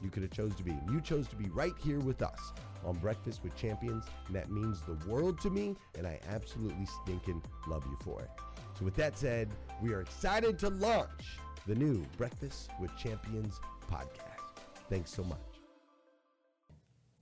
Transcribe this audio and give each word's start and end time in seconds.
you 0.00 0.10
could 0.10 0.22
have 0.22 0.32
chose 0.32 0.54
to 0.56 0.62
be. 0.62 0.72
You 0.90 1.00
chose 1.00 1.28
to 1.28 1.36
be 1.36 1.48
right 1.50 1.74
here 1.82 2.00
with 2.00 2.22
us 2.22 2.52
on 2.84 2.96
Breakfast 2.96 3.42
with 3.42 3.54
Champions, 3.56 4.04
and 4.26 4.36
that 4.36 4.50
means 4.50 4.80
the 4.82 4.98
world 5.08 5.40
to 5.42 5.50
me, 5.50 5.76
and 5.96 6.06
I 6.06 6.18
absolutely 6.28 6.86
stinking 7.02 7.42
love 7.66 7.84
you 7.86 7.96
for 8.02 8.20
it. 8.20 8.30
So 8.78 8.84
with 8.84 8.94
that 8.96 9.18
said, 9.18 9.50
we 9.82 9.92
are 9.92 10.00
excited 10.00 10.58
to 10.60 10.70
launch 10.70 11.38
the 11.66 11.74
new 11.74 12.04
Breakfast 12.16 12.70
with 12.80 12.96
Champions 12.96 13.60
podcast. 13.90 14.62
Thanks 14.88 15.10
so 15.12 15.22
much. 15.24 15.38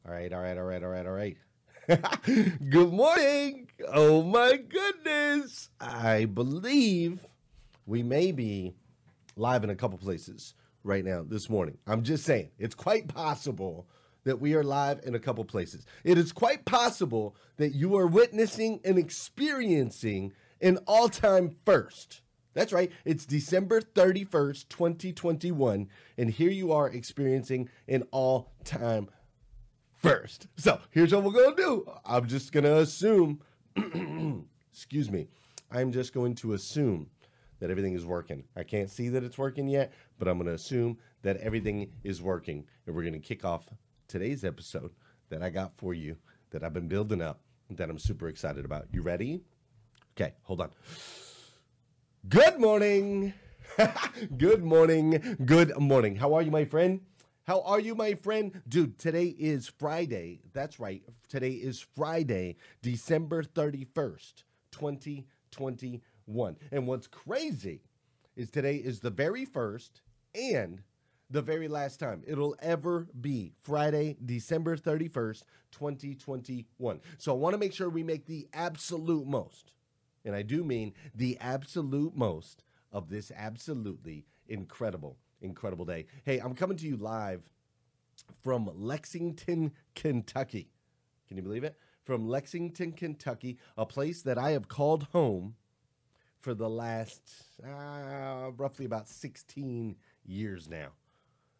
All 0.06 0.12
right, 0.12 0.32
all 0.32 0.40
right, 0.40 0.56
all 0.56 0.64
right, 0.64 0.82
all 0.82 0.90
right, 0.90 1.06
all 1.06 1.12
right. 1.12 1.36
Good 2.70 2.92
morning. 2.92 3.68
Oh 3.88 4.22
my 4.22 4.56
goodness. 4.56 5.68
I 5.80 6.24
believe 6.24 7.26
we 7.86 8.02
may 8.02 8.32
be 8.32 8.74
live 9.36 9.64
in 9.64 9.70
a 9.70 9.74
couple 9.74 9.98
places 9.98 10.54
right 10.82 11.04
now 11.04 11.24
this 11.26 11.48
morning. 11.48 11.78
I'm 11.86 12.02
just 12.02 12.24
saying, 12.24 12.50
it's 12.58 12.74
quite 12.74 13.08
possible 13.08 13.88
that 14.24 14.40
we 14.40 14.54
are 14.54 14.64
live 14.64 15.00
in 15.04 15.14
a 15.14 15.18
couple 15.18 15.44
places. 15.44 15.86
It 16.04 16.18
is 16.18 16.32
quite 16.32 16.64
possible 16.64 17.36
that 17.56 17.74
you 17.74 17.96
are 17.96 18.06
witnessing 18.06 18.80
and 18.84 18.98
experiencing 18.98 20.32
an 20.60 20.78
all 20.86 21.08
time 21.08 21.56
first. 21.64 22.22
That's 22.52 22.72
right, 22.72 22.90
it's 23.04 23.24
December 23.24 23.80
31st, 23.80 24.68
2021, 24.68 25.88
and 26.18 26.30
here 26.30 26.50
you 26.50 26.72
are 26.72 26.88
experiencing 26.88 27.68
an 27.86 28.02
all 28.10 28.52
time 28.64 29.08
first. 29.94 30.48
So 30.56 30.80
here's 30.90 31.14
what 31.14 31.22
we're 31.22 31.32
gonna 31.32 31.56
do 31.56 31.86
I'm 32.04 32.26
just 32.26 32.52
gonna 32.52 32.76
assume, 32.76 33.40
excuse 34.72 35.10
me, 35.10 35.28
I'm 35.70 35.92
just 35.92 36.12
going 36.12 36.34
to 36.36 36.54
assume 36.54 37.08
that 37.60 37.70
everything 37.70 37.94
is 37.94 38.04
working. 38.04 38.42
I 38.56 38.64
can't 38.64 38.90
see 38.90 39.08
that 39.10 39.22
it's 39.22 39.38
working 39.38 39.68
yet, 39.68 39.92
but 40.18 40.26
I'm 40.28 40.36
going 40.38 40.48
to 40.48 40.54
assume 40.54 40.98
that 41.22 41.36
everything 41.36 41.92
is 42.02 42.20
working. 42.20 42.64
And 42.86 42.96
we're 42.96 43.02
going 43.02 43.12
to 43.14 43.20
kick 43.20 43.44
off 43.44 43.68
today's 44.08 44.44
episode 44.44 44.90
that 45.28 45.42
I 45.42 45.50
got 45.50 45.76
for 45.76 45.94
you 45.94 46.16
that 46.50 46.64
I've 46.64 46.74
been 46.74 46.88
building 46.88 47.22
up 47.22 47.40
that 47.70 47.88
I'm 47.88 47.98
super 47.98 48.28
excited 48.28 48.64
about. 48.64 48.88
You 48.92 49.02
ready? 49.02 49.42
Okay, 50.16 50.34
hold 50.42 50.60
on. 50.60 50.70
Good 52.28 52.58
morning. 52.58 53.32
good 54.36 54.64
morning. 54.64 55.36
Good 55.44 55.78
morning. 55.78 56.16
How 56.16 56.34
are 56.34 56.42
you, 56.42 56.50
my 56.50 56.64
friend? 56.64 57.00
How 57.44 57.62
are 57.62 57.80
you, 57.80 57.94
my 57.94 58.14
friend? 58.14 58.60
Dude, 58.68 58.98
today 58.98 59.26
is 59.26 59.68
Friday. 59.68 60.40
That's 60.52 60.80
right. 60.80 61.02
Today 61.28 61.52
is 61.52 61.86
Friday, 61.96 62.56
December 62.82 63.42
31st, 63.42 64.44
2021. 66.30 66.56
And 66.72 66.86
what's 66.86 67.06
crazy 67.06 67.82
is 68.36 68.50
today 68.50 68.76
is 68.76 69.00
the 69.00 69.10
very 69.10 69.44
first 69.44 70.02
and 70.34 70.82
the 71.28 71.42
very 71.42 71.68
last 71.68 72.00
time 72.00 72.22
it'll 72.26 72.56
ever 72.60 73.06
be 73.20 73.52
Friday, 73.62 74.16
December 74.24 74.76
31st, 74.76 75.42
2021. 75.72 77.00
So 77.18 77.32
I 77.32 77.36
want 77.36 77.54
to 77.54 77.58
make 77.58 77.72
sure 77.72 77.88
we 77.88 78.02
make 78.02 78.26
the 78.26 78.48
absolute 78.52 79.26
most, 79.26 79.72
and 80.24 80.34
I 80.34 80.42
do 80.42 80.64
mean 80.64 80.92
the 81.14 81.38
absolute 81.40 82.16
most 82.16 82.64
of 82.92 83.08
this 83.08 83.30
absolutely 83.36 84.26
incredible, 84.48 85.18
incredible 85.40 85.84
day. 85.84 86.06
Hey, 86.24 86.38
I'm 86.38 86.54
coming 86.54 86.76
to 86.78 86.86
you 86.86 86.96
live 86.96 87.42
from 88.42 88.68
Lexington, 88.74 89.72
Kentucky. 89.94 90.72
Can 91.28 91.36
you 91.36 91.44
believe 91.44 91.64
it? 91.64 91.76
From 92.04 92.26
Lexington, 92.26 92.90
Kentucky, 92.90 93.58
a 93.76 93.86
place 93.86 94.22
that 94.22 94.36
I 94.36 94.50
have 94.50 94.66
called 94.66 95.04
home 95.12 95.54
for 96.40 96.54
the 96.54 96.68
last 96.68 97.20
uh, 97.64 98.50
roughly 98.56 98.86
about 98.86 99.08
16 99.08 99.96
years 100.24 100.68
now. 100.68 100.88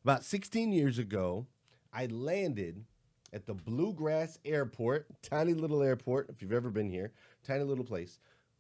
About 0.05 0.25
16 0.25 0.73
years 0.73 0.99
ago, 0.99 1.47
I 1.93 2.07
landed 2.07 2.85
at 3.33 3.47
the 3.47 3.55
Bluegrass 3.55 4.39
Airport, 4.45 5.07
tiny 5.23 5.55
little 5.55 5.83
airport, 5.83 6.31
if 6.31 6.43
you've 6.43 6.53
ever 6.53 6.71
been 6.71 6.89
here, 6.89 7.13
tiny 7.47 7.65
little 7.65 7.85
place. 7.85 8.19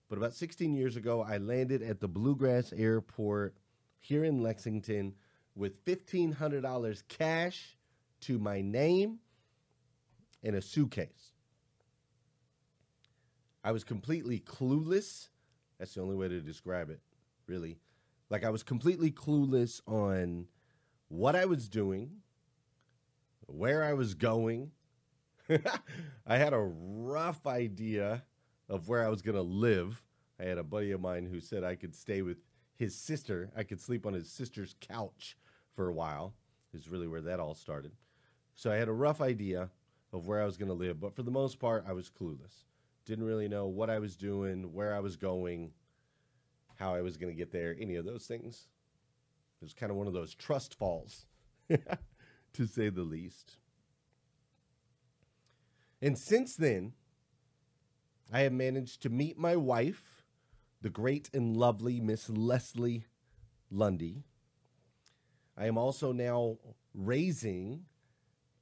But 0.08 0.18
about 0.18 0.34
16 0.34 0.74
years 0.74 0.96
ago, 0.96 1.22
I 1.22 1.38
landed 1.38 1.82
at 1.82 2.00
the 2.00 2.08
Bluegrass 2.08 2.72
Airport 2.72 3.56
here 3.98 4.24
in 4.24 4.42
Lexington 4.42 5.14
with 5.54 5.84
$1,500 5.84 7.02
cash 7.08 7.76
to 8.22 8.38
my 8.38 8.60
name 8.60 9.18
in 10.42 10.54
a 10.54 10.62
suitcase. 10.62 11.32
I 13.62 13.72
was 13.72 13.84
completely 13.84 14.40
clueless. 14.40 15.28
That's 15.80 15.94
the 15.94 16.02
only 16.02 16.14
way 16.14 16.28
to 16.28 16.42
describe 16.42 16.90
it, 16.90 17.00
really. 17.46 17.78
Like, 18.28 18.44
I 18.44 18.50
was 18.50 18.62
completely 18.62 19.10
clueless 19.10 19.80
on 19.86 20.46
what 21.08 21.34
I 21.34 21.46
was 21.46 21.70
doing, 21.70 22.10
where 23.46 23.82
I 23.82 23.94
was 23.94 24.12
going. 24.12 24.72
I 26.26 26.36
had 26.36 26.52
a 26.52 26.60
rough 26.60 27.46
idea 27.46 28.22
of 28.68 28.88
where 28.88 29.04
I 29.04 29.08
was 29.08 29.22
going 29.22 29.36
to 29.36 29.42
live. 29.42 30.02
I 30.38 30.44
had 30.44 30.58
a 30.58 30.62
buddy 30.62 30.90
of 30.92 31.00
mine 31.00 31.24
who 31.24 31.40
said 31.40 31.64
I 31.64 31.76
could 31.76 31.94
stay 31.94 32.20
with 32.20 32.36
his 32.76 32.94
sister. 32.94 33.50
I 33.56 33.62
could 33.62 33.80
sleep 33.80 34.04
on 34.04 34.12
his 34.12 34.30
sister's 34.30 34.76
couch 34.80 35.38
for 35.74 35.88
a 35.88 35.94
while, 35.94 36.34
is 36.74 36.90
really 36.90 37.08
where 37.08 37.22
that 37.22 37.40
all 37.40 37.54
started. 37.54 37.92
So 38.54 38.70
I 38.70 38.76
had 38.76 38.88
a 38.88 38.92
rough 38.92 39.22
idea 39.22 39.70
of 40.12 40.26
where 40.26 40.42
I 40.42 40.46
was 40.46 40.58
going 40.58 40.68
to 40.68 40.74
live, 40.74 41.00
but 41.00 41.16
for 41.16 41.22
the 41.22 41.30
most 41.30 41.58
part, 41.58 41.86
I 41.88 41.94
was 41.94 42.10
clueless. 42.10 42.64
Didn't 43.06 43.24
really 43.24 43.48
know 43.48 43.66
what 43.66 43.90
I 43.90 43.98
was 43.98 44.16
doing, 44.16 44.72
where 44.72 44.94
I 44.94 45.00
was 45.00 45.16
going, 45.16 45.72
how 46.76 46.94
I 46.94 47.00
was 47.00 47.16
going 47.16 47.32
to 47.32 47.38
get 47.38 47.52
there, 47.52 47.76
any 47.78 47.96
of 47.96 48.04
those 48.04 48.26
things. 48.26 48.66
It 49.60 49.64
was 49.64 49.74
kind 49.74 49.90
of 49.90 49.96
one 49.96 50.06
of 50.06 50.12
those 50.12 50.34
trust 50.34 50.74
falls, 50.74 51.26
to 51.68 52.66
say 52.66 52.88
the 52.88 53.02
least. 53.02 53.56
And 56.02 56.16
since 56.16 56.56
then, 56.56 56.92
I 58.32 58.40
have 58.40 58.52
managed 58.52 59.02
to 59.02 59.10
meet 59.10 59.36
my 59.38 59.56
wife, 59.56 60.24
the 60.80 60.88
great 60.88 61.28
and 61.34 61.56
lovely 61.56 62.00
Miss 62.00 62.30
Leslie 62.30 63.04
Lundy. 63.70 64.24
I 65.58 65.66
am 65.66 65.76
also 65.76 66.12
now 66.12 66.58
raising 66.94 67.84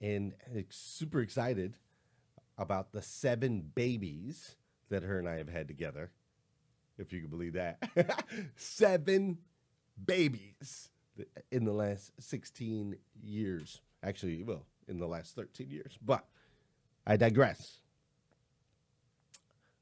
and 0.00 0.34
super 0.70 1.20
excited 1.20 1.76
about 2.58 2.92
the 2.92 3.02
seven 3.02 3.70
babies 3.74 4.56
that 4.90 5.02
her 5.02 5.18
and 5.18 5.28
I 5.28 5.36
have 5.36 5.48
had 5.48 5.68
together, 5.68 6.10
if 6.98 7.12
you 7.12 7.20
can 7.20 7.30
believe 7.30 7.54
that. 7.54 7.78
seven 8.56 9.38
babies 10.04 10.90
in 11.50 11.64
the 11.64 11.72
last 11.72 12.12
16 12.20 12.96
years. 13.22 13.80
Actually, 14.02 14.42
well, 14.42 14.64
in 14.88 14.98
the 14.98 15.06
last 15.06 15.34
13 15.34 15.70
years. 15.70 15.98
But 16.04 16.24
I 17.06 17.16
digress. 17.16 17.78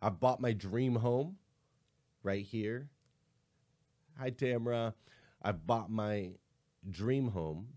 I 0.03 0.11
bought 0.11 0.41
my 0.41 0.53
dream 0.53 0.95
home 0.95 1.37
right 2.23 2.45
here. 2.45 2.89
Hi, 4.19 4.31
Tamara. 4.31 4.95
I 5.43 5.53
bought 5.53 5.91
my 5.91 6.33
dream 6.91 7.29
home 7.29 7.69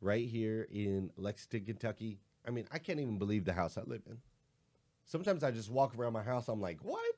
right 0.00 0.26
here 0.26 0.68
in 0.70 1.10
Lexington, 1.16 1.64
Kentucky. 1.64 2.20
I 2.48 2.50
mean, 2.50 2.66
I 2.72 2.78
can't 2.78 2.98
even 2.98 3.18
believe 3.18 3.44
the 3.44 3.52
house 3.52 3.76
I 3.76 3.82
live 3.82 4.00
in. 4.06 4.16
Sometimes 5.04 5.44
I 5.44 5.50
just 5.50 5.70
walk 5.70 5.94
around 5.96 6.14
my 6.14 6.22
house, 6.22 6.48
I'm 6.48 6.62
like, 6.62 6.78
what? 6.82 7.14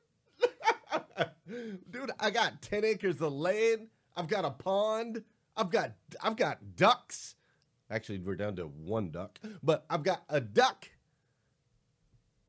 Dude, 1.47 2.11
I 2.19 2.29
got 2.29 2.61
10 2.61 2.83
acres 2.83 3.21
of 3.21 3.31
land. 3.31 3.87
I've 4.17 4.27
got 4.27 4.43
a 4.43 4.51
pond. 4.51 5.23
I've 5.55 5.69
got 5.69 5.93
I've 6.21 6.35
got 6.35 6.75
ducks. 6.75 7.35
Actually, 7.89 8.19
we're 8.19 8.35
down 8.35 8.57
to 8.57 8.63
one 8.63 9.09
duck, 9.09 9.39
but 9.63 9.85
I've 9.89 10.03
got 10.03 10.23
a 10.29 10.41
duck. 10.41 10.89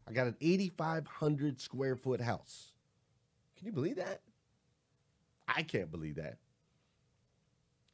I 0.09 0.13
got 0.13 0.27
an 0.27 0.37
8,500 0.41 1.61
square 1.61 1.95
foot 1.95 2.21
house. 2.21 2.73
Can 3.57 3.67
you 3.67 3.73
believe 3.73 3.97
that? 3.97 4.23
I 5.47 5.63
can't 5.63 5.91
believe 5.91 6.17
that. 6.17 6.39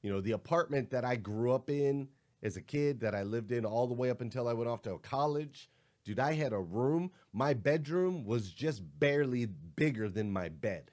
You 0.03 0.11
know, 0.11 0.21
the 0.21 0.33
apartment 0.33 0.91
that 0.91 1.05
I 1.05 1.17
grew 1.17 1.53
up 1.53 1.69
in 1.69 2.09
as 2.43 2.57
a 2.57 2.63
kid, 2.63 3.01
that 3.01 3.15
I 3.15 3.23
lived 3.23 3.53
in 3.53 3.65
all 3.65 3.87
the 3.87 3.95
way 3.95 4.11
up 4.11 4.21
until 4.21 4.49
I 4.49 4.53
went 4.53 4.69
off 4.69 4.83
to 4.83 4.99
college, 4.99 5.69
dude, 6.05 6.21
I 6.21 6.35
had 6.35 6.53
a 6.53 6.61
room. 6.61 7.11
My 7.33 7.55
bedroom 7.55 8.25
was 8.25 8.51
just 8.51 8.83
barely 8.99 9.47
bigger 9.47 10.09
than 10.09 10.31
my 10.31 10.49
bed. 10.49 10.91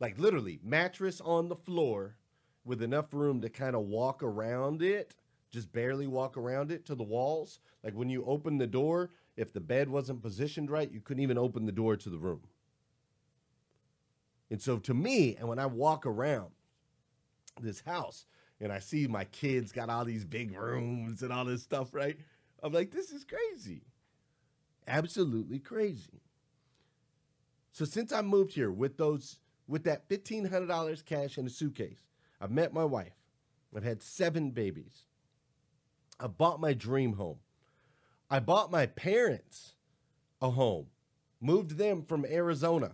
Like 0.00 0.18
literally, 0.18 0.58
mattress 0.62 1.20
on 1.20 1.48
the 1.48 1.56
floor 1.56 2.16
with 2.64 2.82
enough 2.82 3.12
room 3.12 3.40
to 3.42 3.48
kind 3.50 3.76
of 3.76 3.82
walk 3.82 4.22
around 4.22 4.82
it, 4.82 5.14
just 5.50 5.72
barely 5.72 6.06
walk 6.06 6.36
around 6.36 6.70
it 6.70 6.86
to 6.86 6.94
the 6.94 7.02
walls. 7.02 7.60
Like 7.84 7.94
when 7.94 8.08
you 8.08 8.24
open 8.24 8.58
the 8.58 8.66
door, 8.66 9.10
if 9.36 9.52
the 9.52 9.60
bed 9.60 9.88
wasn't 9.88 10.22
positioned 10.22 10.70
right, 10.70 10.90
you 10.90 11.00
couldn't 11.00 11.22
even 11.22 11.38
open 11.38 11.66
the 11.66 11.72
door 11.72 11.96
to 11.96 12.10
the 12.10 12.18
room. 12.18 12.40
And 14.50 14.60
so 14.60 14.78
to 14.78 14.94
me, 14.94 15.36
and 15.36 15.48
when 15.48 15.58
I 15.58 15.66
walk 15.66 16.06
around 16.06 16.50
this 17.60 17.80
house 17.80 18.26
and 18.60 18.72
I 18.72 18.78
see 18.78 19.06
my 19.06 19.24
kids 19.24 19.72
got 19.72 19.90
all 19.90 20.04
these 20.04 20.24
big 20.24 20.56
rooms 20.56 21.22
and 21.22 21.32
all 21.32 21.44
this 21.44 21.62
stuff, 21.62 21.94
right? 21.94 22.16
I'm 22.62 22.72
like, 22.72 22.90
this 22.90 23.10
is 23.10 23.24
crazy. 23.24 23.82
Absolutely 24.86 25.58
crazy. 25.58 26.22
So 27.72 27.84
since 27.84 28.12
I 28.12 28.22
moved 28.22 28.52
here 28.52 28.70
with 28.70 28.96
those 28.96 29.38
with 29.70 29.84
that 29.84 30.08
$1,500 30.08 31.04
cash 31.04 31.38
in 31.38 31.46
a 31.46 31.50
suitcase. 31.50 32.04
I've 32.40 32.50
met 32.50 32.74
my 32.74 32.84
wife. 32.84 33.14
I've 33.74 33.84
had 33.84 34.02
seven 34.02 34.50
babies. 34.50 35.04
I 36.18 36.26
bought 36.26 36.60
my 36.60 36.72
dream 36.72 37.14
home. 37.14 37.38
I 38.28 38.40
bought 38.40 38.72
my 38.72 38.86
parents 38.86 39.74
a 40.42 40.50
home, 40.50 40.86
moved 41.40 41.78
them 41.78 42.02
from 42.02 42.24
Arizona. 42.24 42.92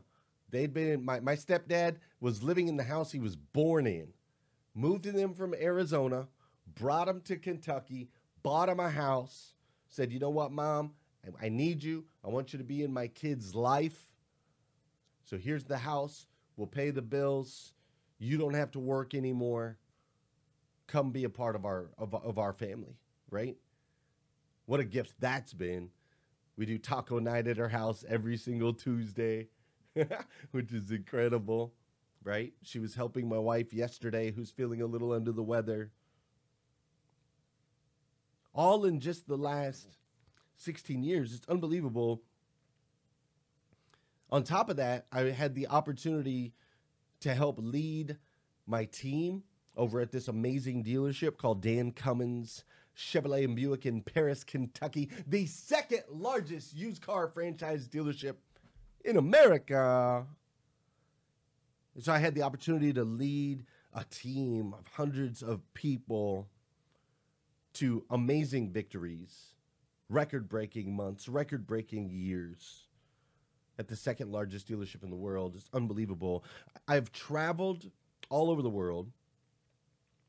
They'd 0.50 0.72
been 0.72 1.04
my, 1.04 1.20
my 1.20 1.34
stepdad 1.34 1.96
was 2.20 2.42
living 2.42 2.68
in 2.68 2.76
the 2.76 2.84
house 2.84 3.10
he 3.10 3.18
was 3.18 3.36
born 3.36 3.86
in. 3.86 4.08
Moved 4.78 5.04
them 5.04 5.32
from 5.32 5.54
Arizona, 5.54 6.28
brought 6.74 7.06
them 7.06 7.22
to 7.22 7.36
Kentucky, 7.36 8.10
bought 8.42 8.66
them 8.68 8.78
a 8.78 8.90
house, 8.90 9.54
said, 9.88 10.12
You 10.12 10.18
know 10.18 10.28
what, 10.30 10.52
mom? 10.52 10.92
I, 11.42 11.48
need 11.48 11.82
you. 11.82 12.04
I 12.22 12.28
want 12.28 12.52
you 12.52 12.58
to 12.58 12.64
be 12.64 12.84
in 12.84 12.92
my 12.92 13.08
kid's 13.08 13.54
life. 13.54 13.98
So 15.24 15.38
here's 15.38 15.64
the 15.64 15.78
house. 15.78 16.26
We'll 16.56 16.66
pay 16.66 16.90
the 16.90 17.02
bills. 17.02 17.72
You 18.18 18.36
don't 18.36 18.54
have 18.54 18.70
to 18.72 18.78
work 18.78 19.14
anymore. 19.14 19.78
Come 20.86 21.10
be 21.10 21.24
a 21.24 21.30
part 21.30 21.56
of 21.56 21.64
our 21.64 21.90
of, 21.98 22.14
of 22.14 22.38
our 22.38 22.52
family, 22.52 22.96
right? 23.30 23.56
What 24.66 24.78
a 24.78 24.84
gift 24.84 25.14
that's 25.18 25.52
been. 25.52 25.88
We 26.56 26.66
do 26.66 26.78
taco 26.78 27.18
night 27.18 27.48
at 27.48 27.58
our 27.58 27.68
house 27.68 28.04
every 28.08 28.36
single 28.36 28.72
Tuesday, 28.72 29.48
which 30.52 30.72
is 30.72 30.90
incredible, 30.90 31.72
right? 32.26 32.52
She 32.62 32.78
was 32.78 32.94
helping 32.94 33.28
my 33.28 33.38
wife 33.38 33.72
yesterday 33.72 34.30
who's 34.30 34.50
feeling 34.50 34.82
a 34.82 34.86
little 34.86 35.12
under 35.12 35.32
the 35.32 35.42
weather. 35.42 35.92
All 38.54 38.84
in 38.84 39.00
just 39.00 39.26
the 39.26 39.36
last 39.36 39.86
16 40.58 41.02
years. 41.02 41.32
It's 41.32 41.48
unbelievable 41.48 42.22
on 44.30 44.42
top 44.42 44.68
of 44.68 44.76
that, 44.76 45.06
I 45.12 45.22
had 45.22 45.54
the 45.54 45.68
opportunity 45.68 46.52
to 47.20 47.34
help 47.34 47.56
lead 47.58 48.16
my 48.66 48.84
team 48.86 49.44
over 49.76 50.00
at 50.00 50.10
this 50.10 50.28
amazing 50.28 50.84
dealership 50.84 51.36
called 51.36 51.62
Dan 51.62 51.92
Cummins 51.92 52.64
Chevrolet 52.96 53.44
and 53.44 53.54
Buick 53.54 53.86
in 53.86 54.00
Paris, 54.02 54.42
Kentucky, 54.42 55.10
the 55.26 55.46
second 55.46 56.02
largest 56.10 56.74
used 56.74 57.02
car 57.02 57.28
franchise 57.28 57.86
dealership 57.86 58.34
in 59.04 59.16
America. 59.16 60.26
So 61.98 62.12
I 62.12 62.18
had 62.18 62.34
the 62.34 62.42
opportunity 62.42 62.92
to 62.92 63.04
lead 63.04 63.64
a 63.94 64.04
team 64.04 64.74
of 64.78 64.86
hundreds 64.92 65.42
of 65.42 65.62
people 65.74 66.48
to 67.74 68.04
amazing 68.10 68.70
victories, 68.70 69.54
record 70.08 70.48
breaking 70.48 70.94
months, 70.94 71.28
record 71.28 71.66
breaking 71.66 72.10
years 72.10 72.86
at 73.78 73.88
the 73.88 73.96
second 73.96 74.30
largest 74.30 74.68
dealership 74.68 75.02
in 75.02 75.10
the 75.10 75.16
world. 75.16 75.54
It's 75.56 75.70
unbelievable. 75.72 76.44
I've 76.86 77.12
traveled 77.12 77.90
all 78.28 78.50
over 78.50 78.62
the 78.62 78.70
world 78.70 79.10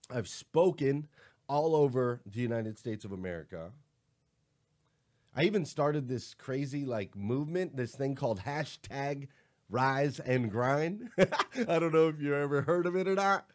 I've 0.09 0.27
spoken 0.27 1.07
all 1.47 1.75
over 1.75 2.21
the 2.25 2.39
United 2.39 2.77
States 2.77 3.05
of 3.05 3.11
America. 3.11 3.71
I 5.35 5.43
even 5.43 5.65
started 5.65 6.07
this 6.07 6.33
crazy 6.33 6.85
like 6.85 7.15
movement, 7.15 7.75
this 7.75 7.93
thing 7.93 8.15
called 8.15 8.39
hashtag 8.39 9.27
rise 9.69 10.19
and 10.19 10.51
grind. 10.51 11.09
I 11.17 11.79
don't 11.79 11.93
know 11.93 12.07
if 12.07 12.21
you 12.21 12.35
ever 12.35 12.61
heard 12.61 12.85
of 12.85 12.95
it 12.95 13.07
or 13.07 13.15
not, 13.15 13.47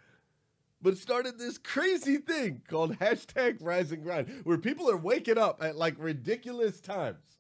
but 0.81 0.99
started 0.99 1.39
this 1.39 1.59
crazy 1.59 2.19
thing 2.19 2.63
called 2.69 2.99
hashtag 2.99 3.59
rise 3.61 3.93
and 3.93 4.03
grind 4.03 4.29
where 4.45 4.59
people 4.59 4.91
are 4.91 4.97
waking 4.97 5.39
up 5.39 5.63
at 5.63 5.77
like 5.77 5.95
ridiculous 5.99 6.81
times, 6.81 7.39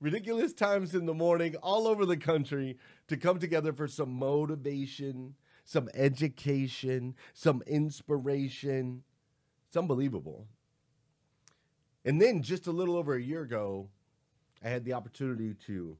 ridiculous 0.00 0.52
times 0.52 0.94
in 0.94 1.06
the 1.06 1.14
morning 1.14 1.56
all 1.56 1.86
over 1.86 2.06
the 2.06 2.16
country 2.16 2.78
to 3.08 3.16
come 3.16 3.38
together 3.38 3.72
for 3.72 3.88
some 3.88 4.12
motivation, 4.12 5.34
some 5.64 5.88
education, 5.94 7.14
some 7.32 7.62
inspiration. 7.66 9.02
It's 9.68 9.76
unbelievable. 9.76 10.46
And 12.04 12.20
then 12.20 12.42
just 12.42 12.66
a 12.66 12.72
little 12.72 12.96
over 12.96 13.14
a 13.14 13.22
year 13.22 13.42
ago, 13.42 13.88
I 14.62 14.68
had 14.68 14.84
the 14.84 14.92
opportunity 14.92 15.54
to 15.66 15.96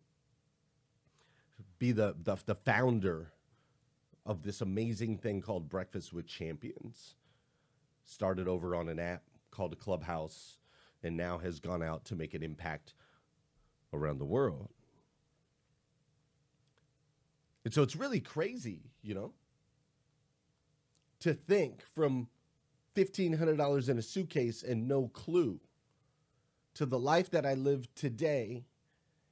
be 1.79 1.93
the, 1.93 2.15
the, 2.23 2.37
the 2.47 2.55
founder 2.55 3.33
of 4.27 4.43
this 4.43 4.61
amazing 4.61 5.19
thing 5.19 5.41
called 5.41 5.69
Breakfast 5.69 6.13
with 6.13 6.27
Champions. 6.27 7.15
Started 8.05 8.49
over 8.49 8.75
on 8.75 8.89
an 8.89 8.99
app 8.99 9.23
called 9.51 9.79
Clubhouse 9.79 10.59
and 11.03 11.17
now 11.17 11.39
has 11.39 11.61
gone 11.61 11.83
out 11.83 12.05
to 12.07 12.17
make 12.17 12.35
an 12.35 12.43
impact 12.43 12.95
around 13.93 14.19
the 14.19 14.25
world. 14.25 14.71
And 17.65 17.73
so 17.73 17.83
it's 17.83 17.97
really 17.97 18.21
crazy, 18.21 18.83
you 19.03 19.15
know, 19.15 19.33
to 21.21 21.33
think 21.33 21.83
from 21.95 22.29
$1,500 22.95 23.89
in 23.89 23.99
a 23.99 24.03
suitcase 24.03 24.63
and 24.63 24.87
no 24.87 25.09
clue 25.09 25.61
to 26.75 26.87
the 26.87 26.99
life 26.99 27.31
that 27.31 27.47
I 27.47 27.55
live 27.55 27.93
today 27.95 28.65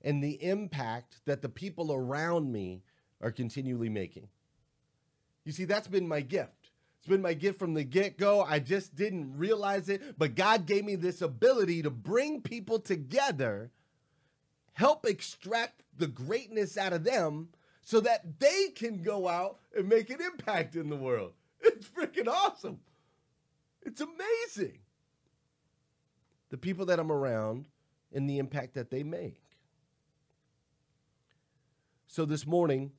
and 0.02 0.23
the 0.23 0.42
impact 0.42 1.16
that 1.26 1.42
the 1.42 1.49
people 1.49 1.92
around 1.92 2.52
me 2.52 2.82
are 3.21 3.30
continually 3.30 3.88
making. 3.88 4.28
You 5.44 5.52
see, 5.52 5.64
that's 5.64 5.88
been 5.88 6.06
my 6.06 6.21
gift. 6.21 6.71
It's 6.99 7.09
been 7.09 7.23
my 7.23 7.35
gift 7.35 7.59
from 7.59 7.75
the 7.75 7.82
get 7.82 8.16
go. 8.16 8.42
I 8.42 8.61
just 8.61 8.94
didn't 8.94 9.37
realize 9.37 9.88
it, 9.88 10.16
but 10.18 10.37
God 10.37 10.66
gave 10.66 10.85
me 10.85 10.94
this 10.94 11.21
ability 11.21 11.82
to 11.82 11.90
bring 11.90 12.42
people 12.42 12.78
together, 12.78 13.73
help 14.75 15.04
extract 15.04 15.82
the 15.99 16.06
greatness 16.06 16.78
out 16.78 16.92
of 16.92 17.02
them 17.02 17.49
so 17.85 17.99
that 18.00 18.38
they 18.38 18.68
can 18.68 19.02
go 19.02 19.26
out 19.28 19.59
and 19.76 19.88
make 19.88 20.11
an 20.11 20.21
impact 20.21 20.76
in 20.76 20.88
the 20.88 20.97
world. 20.97 21.32
It's 21.64 21.87
freaking 21.87 22.28
awesome. 22.28 22.80
It's 23.82 24.00
amazing. 24.00 24.78
The 26.50 26.56
people 26.56 26.87
that 26.87 26.99
I'm 27.00 27.11
around 27.11 27.66
and 28.12 28.28
the 28.28 28.38
impact 28.38 28.75
that 28.75 28.90
they 28.90 29.02
make. 29.02 29.41
So 32.12 32.26
this 32.26 32.47
morning, 32.47 32.92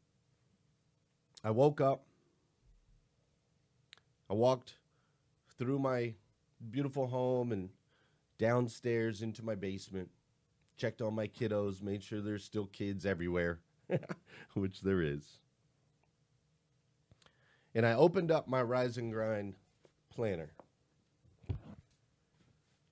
I 1.44 1.52
woke 1.52 1.80
up, 1.82 2.04
I 4.28 4.34
walked 4.34 4.74
through 5.56 5.78
my 5.78 6.16
beautiful 6.72 7.06
home 7.06 7.52
and 7.52 7.70
downstairs 8.40 9.22
into 9.22 9.46
my 9.46 9.54
basement, 9.54 10.10
checked 10.78 11.00
on 11.04 11.14
my 11.14 11.28
kiddos, 11.28 11.84
made 11.84 12.04
sure 12.04 12.22
there's 12.22 12.44
still 12.44 12.66
kids 12.66 13.06
everywhere, 13.06 13.60
which 14.56 14.82
there 14.82 15.04
is. 15.04 15.38
And 17.76 17.86
I 17.86 17.94
opened 17.94 18.32
up 18.32 18.48
my 18.48 18.64
Rise 18.64 18.98
and 18.98 19.14
Grind 19.14 19.54
planner. 20.10 20.50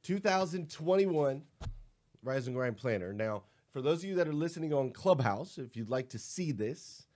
2021 0.03 1.41
Rise 2.21 2.45
and 2.45 2.55
Grind 2.55 2.77
planner. 2.77 3.11
Now, 3.11 3.41
for 3.71 3.81
those 3.81 3.99
of 3.99 4.09
you 4.09 4.15
that 4.15 4.27
are 4.27 4.33
listening 4.33 4.73
on 4.73 4.91
Clubhouse, 4.91 5.57
if 5.57 5.75
you'd 5.75 5.89
like 5.89 6.09
to 6.09 6.19
see 6.19 6.51
this, 6.51 7.07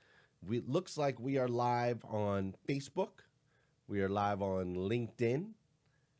we, 0.47 0.59
it 0.59 0.69
looks 0.69 0.97
like 0.97 1.19
we 1.19 1.37
are 1.37 1.47
live 1.47 2.03
on 2.05 2.55
Facebook. 2.67 3.23
We 3.87 4.01
are 4.01 4.09
live 4.09 4.41
on 4.41 4.75
LinkedIn. 4.75 5.49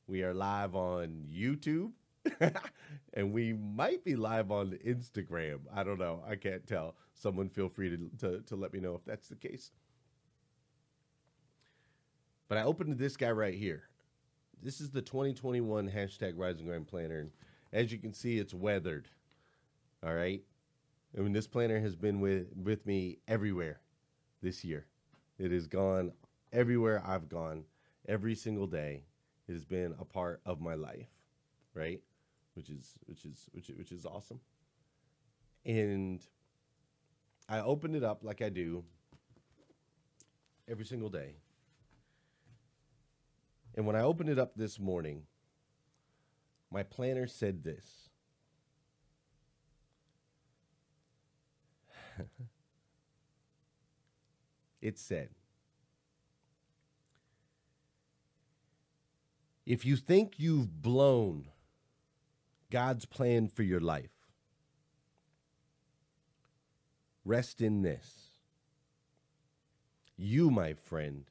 We 0.07 0.23
are 0.23 0.33
live 0.33 0.75
on 0.75 1.25
YouTube. 1.31 1.91
and 3.13 3.31
we 3.31 3.53
might 3.53 4.03
be 4.03 4.15
live 4.15 4.51
on 4.51 4.77
Instagram. 4.85 5.59
I 5.73 5.83
don't 5.83 5.99
know. 5.99 6.21
I 6.27 6.35
can't 6.35 6.65
tell. 6.67 6.95
Someone 7.13 7.49
feel 7.49 7.69
free 7.69 7.89
to, 7.89 8.09
to, 8.19 8.41
to 8.41 8.55
let 8.55 8.73
me 8.73 8.79
know 8.79 8.95
if 8.95 9.05
that's 9.05 9.29
the 9.29 9.35
case. 9.35 9.71
But 12.49 12.57
I 12.57 12.63
opened 12.63 12.97
this 12.97 13.15
guy 13.15 13.31
right 13.31 13.55
here. 13.55 13.83
This 14.61 14.81
is 14.81 14.91
the 14.91 15.01
2021 15.01 15.89
hashtag 15.89 16.33
Rise 16.35 16.57
and 16.57 16.67
Grind 16.67 16.87
planner. 16.87 17.19
And 17.19 17.31
as 17.71 17.91
you 17.91 17.99
can 17.99 18.13
see, 18.13 18.37
it's 18.37 18.53
weathered. 18.53 19.07
All 20.05 20.13
right. 20.13 20.43
I 21.17 21.21
mean, 21.21 21.33
this 21.33 21.47
planner 21.47 21.79
has 21.79 21.95
been 21.95 22.19
with, 22.19 22.47
with 22.55 22.85
me 22.85 23.17
everywhere 23.27 23.79
this 24.43 24.63
year. 24.63 24.85
It 25.39 25.51
has 25.51 25.65
gone 25.65 26.11
everywhere 26.53 27.01
I've 27.05 27.27
gone 27.27 27.63
every 28.07 28.35
single 28.35 28.67
day. 28.67 29.05
It 29.47 29.53
has 29.53 29.65
been 29.65 29.95
a 29.99 30.05
part 30.05 30.41
of 30.45 30.61
my 30.61 30.75
life, 30.75 31.09
right? 31.73 32.01
Which 32.53 32.69
is 32.69 32.93
which 33.05 33.25
is 33.25 33.49
which 33.51 33.69
which 33.77 33.91
is 33.91 34.05
awesome. 34.05 34.39
And 35.65 36.21
I 37.49 37.59
opened 37.59 37.95
it 37.95 38.03
up 38.03 38.23
like 38.23 38.41
I 38.41 38.49
do 38.49 38.83
every 40.67 40.85
single 40.85 41.09
day. 41.09 41.35
And 43.75 43.85
when 43.85 43.95
I 43.95 44.01
opened 44.01 44.29
it 44.29 44.39
up 44.39 44.55
this 44.55 44.79
morning, 44.79 45.23
my 46.71 46.83
planner 46.83 47.27
said 47.27 47.63
this. 47.63 48.04
it 54.81 54.97
said, 54.97 55.29
If 59.65 59.83
you 59.83 59.95
think 59.95 60.33
you've 60.37 60.81
blown 60.81 61.47
God's 62.69 63.05
plan 63.05 63.47
for 63.47 63.63
your 63.63 63.79
life, 63.79 64.11
rest 67.23 67.61
in 67.61 67.81
this. 67.81 68.31
You, 70.17 70.51
my 70.51 70.73
friend, 70.73 71.25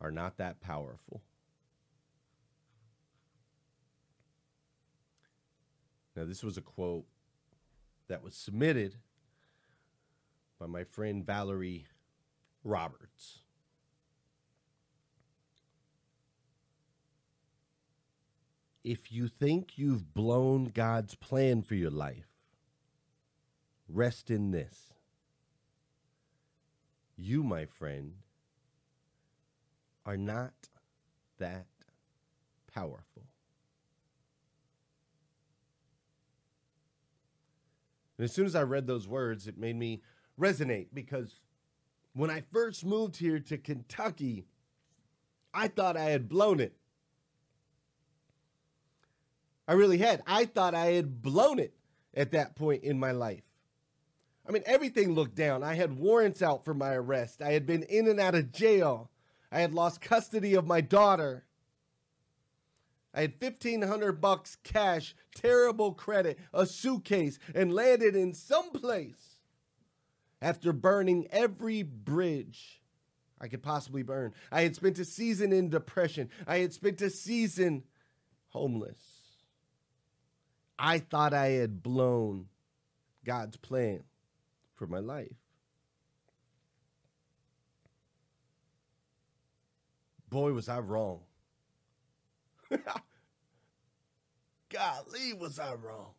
are 0.00 0.10
not 0.10 0.38
that 0.38 0.60
powerful. 0.60 1.22
Now, 6.16 6.24
this 6.24 6.42
was 6.42 6.56
a 6.56 6.62
quote 6.62 7.04
that 8.10 8.24
was 8.24 8.34
submitted 8.34 8.96
by 10.58 10.66
my 10.66 10.82
friend 10.82 11.24
Valerie 11.24 11.86
Roberts. 12.64 13.38
If 18.82 19.12
you 19.12 19.28
think 19.28 19.78
you've 19.78 20.12
blown 20.12 20.66
God's 20.66 21.14
plan 21.14 21.62
for 21.62 21.76
your 21.76 21.90
life, 21.90 22.26
rest 23.88 24.28
in 24.28 24.50
this. 24.50 24.92
You, 27.16 27.44
my 27.44 27.64
friend, 27.64 28.14
are 30.04 30.16
not 30.16 30.68
that 31.38 31.66
powerful. 32.74 33.29
And 38.20 38.26
as 38.26 38.34
soon 38.34 38.44
as 38.44 38.54
I 38.54 38.64
read 38.64 38.86
those 38.86 39.08
words, 39.08 39.48
it 39.48 39.56
made 39.56 39.76
me 39.76 40.02
resonate 40.38 40.88
because 40.92 41.40
when 42.12 42.28
I 42.28 42.42
first 42.52 42.84
moved 42.84 43.16
here 43.16 43.40
to 43.40 43.56
Kentucky, 43.56 44.44
I 45.54 45.68
thought 45.68 45.96
I 45.96 46.10
had 46.10 46.28
blown 46.28 46.60
it. 46.60 46.76
I 49.66 49.72
really 49.72 49.96
had. 49.96 50.22
I 50.26 50.44
thought 50.44 50.74
I 50.74 50.88
had 50.88 51.22
blown 51.22 51.58
it 51.58 51.72
at 52.12 52.32
that 52.32 52.56
point 52.56 52.84
in 52.84 53.00
my 53.00 53.12
life. 53.12 53.44
I 54.46 54.52
mean, 54.52 54.64
everything 54.66 55.14
looked 55.14 55.34
down. 55.34 55.62
I 55.62 55.72
had 55.72 55.96
warrants 55.96 56.42
out 56.42 56.62
for 56.62 56.74
my 56.74 56.92
arrest. 56.92 57.40
I 57.40 57.52
had 57.52 57.64
been 57.64 57.84
in 57.84 58.06
and 58.06 58.20
out 58.20 58.34
of 58.34 58.52
jail. 58.52 59.10
I 59.50 59.60
had 59.60 59.72
lost 59.72 60.02
custody 60.02 60.52
of 60.52 60.66
my 60.66 60.82
daughter. 60.82 61.46
I 63.12 63.22
had 63.22 63.34
1500 63.40 64.20
bucks 64.20 64.56
cash, 64.62 65.14
terrible 65.34 65.92
credit, 65.92 66.38
a 66.54 66.64
suitcase, 66.64 67.38
and 67.54 67.72
landed 67.72 68.14
in 68.14 68.34
some 68.34 68.70
place 68.70 69.38
after 70.40 70.72
burning 70.72 71.26
every 71.30 71.82
bridge 71.82 72.80
I 73.40 73.48
could 73.48 73.62
possibly 73.62 74.02
burn. 74.02 74.34
I 74.52 74.62
had 74.62 74.76
spent 74.76 74.98
a 74.98 75.04
season 75.04 75.52
in 75.52 75.70
depression. 75.70 76.28
I 76.46 76.58
had 76.58 76.72
spent 76.72 77.00
a 77.00 77.10
season 77.10 77.84
homeless. 78.48 78.98
I 80.78 80.98
thought 80.98 81.32
I 81.32 81.48
had 81.48 81.82
blown 81.82 82.46
God's 83.24 83.56
plan 83.56 84.02
for 84.74 84.86
my 84.86 84.98
life. 84.98 85.28
Boy, 90.28 90.52
was 90.52 90.68
I 90.68 90.78
wrong. 90.78 91.20
Golly, 94.70 95.32
was 95.32 95.58
I 95.58 95.74
wrong. 95.74 96.14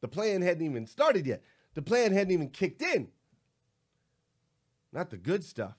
The 0.00 0.08
plan 0.08 0.42
hadn't 0.42 0.64
even 0.64 0.86
started 0.86 1.26
yet. 1.26 1.42
The 1.74 1.82
plan 1.82 2.12
hadn't 2.12 2.32
even 2.32 2.50
kicked 2.50 2.82
in. 2.82 3.08
Not 4.92 5.10
the 5.10 5.16
good 5.16 5.44
stuff. 5.44 5.76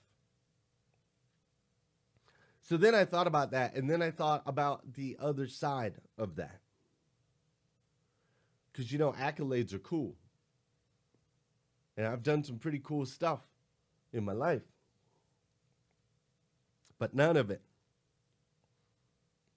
So 2.60 2.76
then 2.76 2.94
I 2.94 3.04
thought 3.04 3.26
about 3.26 3.52
that, 3.52 3.74
and 3.74 3.88
then 3.88 4.02
I 4.02 4.10
thought 4.10 4.42
about 4.44 4.92
the 4.92 5.16
other 5.18 5.46
side 5.48 5.94
of 6.18 6.36
that. 6.36 6.60
Because, 8.70 8.92
you 8.92 8.98
know, 8.98 9.12
accolades 9.12 9.72
are 9.72 9.78
cool. 9.78 10.14
And 11.96 12.06
I've 12.06 12.22
done 12.22 12.44
some 12.44 12.58
pretty 12.58 12.80
cool 12.84 13.06
stuff 13.06 13.40
in 14.12 14.24
my 14.24 14.34
life. 14.34 14.62
But 16.98 17.14
none 17.14 17.36
of 17.36 17.50
it, 17.50 17.62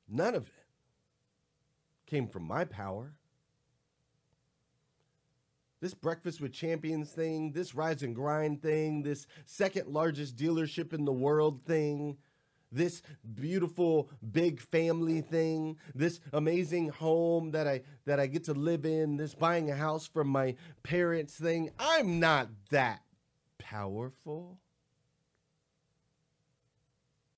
none 0.08 0.36
of 0.36 0.48
it 0.48 0.54
came 2.06 2.28
from 2.28 2.44
my 2.44 2.66
power. 2.66 3.14
This 5.80 5.96
Breakfast 5.96 6.40
with 6.40 6.54
Champions 6.54 7.10
thing, 7.10 7.54
this 7.54 7.74
Rise 7.74 8.04
and 8.04 8.14
Grind 8.14 8.62
thing, 8.62 9.02
this 9.02 9.26
second 9.46 9.88
largest 9.88 10.36
dealership 10.36 10.94
in 10.94 11.06
the 11.06 11.12
world 11.12 11.66
thing, 11.66 12.18
this 12.72 13.02
beautiful 13.34 14.10
big 14.32 14.62
family 14.62 15.22
thing, 15.22 15.78
this 15.96 16.20
amazing 16.34 16.90
home 16.90 17.52
that 17.52 17.68
I 17.68 17.82
that 18.06 18.20
I 18.20 18.28
get 18.28 18.44
to 18.46 18.54
live 18.54 18.86
in, 18.86 19.18
this 19.18 19.34
buying 19.34 19.72
a 19.72 19.76
house 19.76 20.08
from 20.08 20.28
my 20.28 20.56
parents 20.84 21.34
thing. 21.34 21.72
I'm 21.80 22.20
not 22.20 22.50
that 22.70 23.02
powerful. 23.58 24.60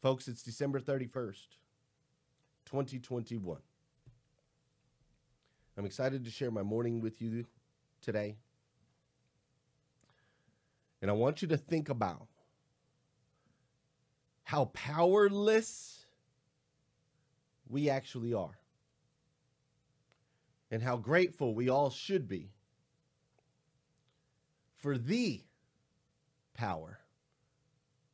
Folks, 0.00 0.28
it's 0.28 0.42
December 0.42 0.80
31st, 0.80 1.58
2021. 2.64 3.58
I'm 5.76 5.84
excited 5.84 6.24
to 6.24 6.30
share 6.30 6.50
my 6.50 6.62
morning 6.62 7.00
with 7.00 7.20
you 7.20 7.44
today. 8.00 8.36
And 11.02 11.10
I 11.10 11.14
want 11.14 11.42
you 11.42 11.48
to 11.48 11.58
think 11.58 11.90
about 11.90 12.28
how 14.44 14.70
powerless 14.72 16.06
we 17.68 17.90
actually 17.90 18.32
are, 18.32 18.58
and 20.70 20.82
how 20.82 20.96
grateful 20.96 21.54
we 21.54 21.68
all 21.68 21.90
should 21.90 22.26
be 22.26 22.48
for 24.78 24.96
the 24.96 25.42
power 26.54 27.00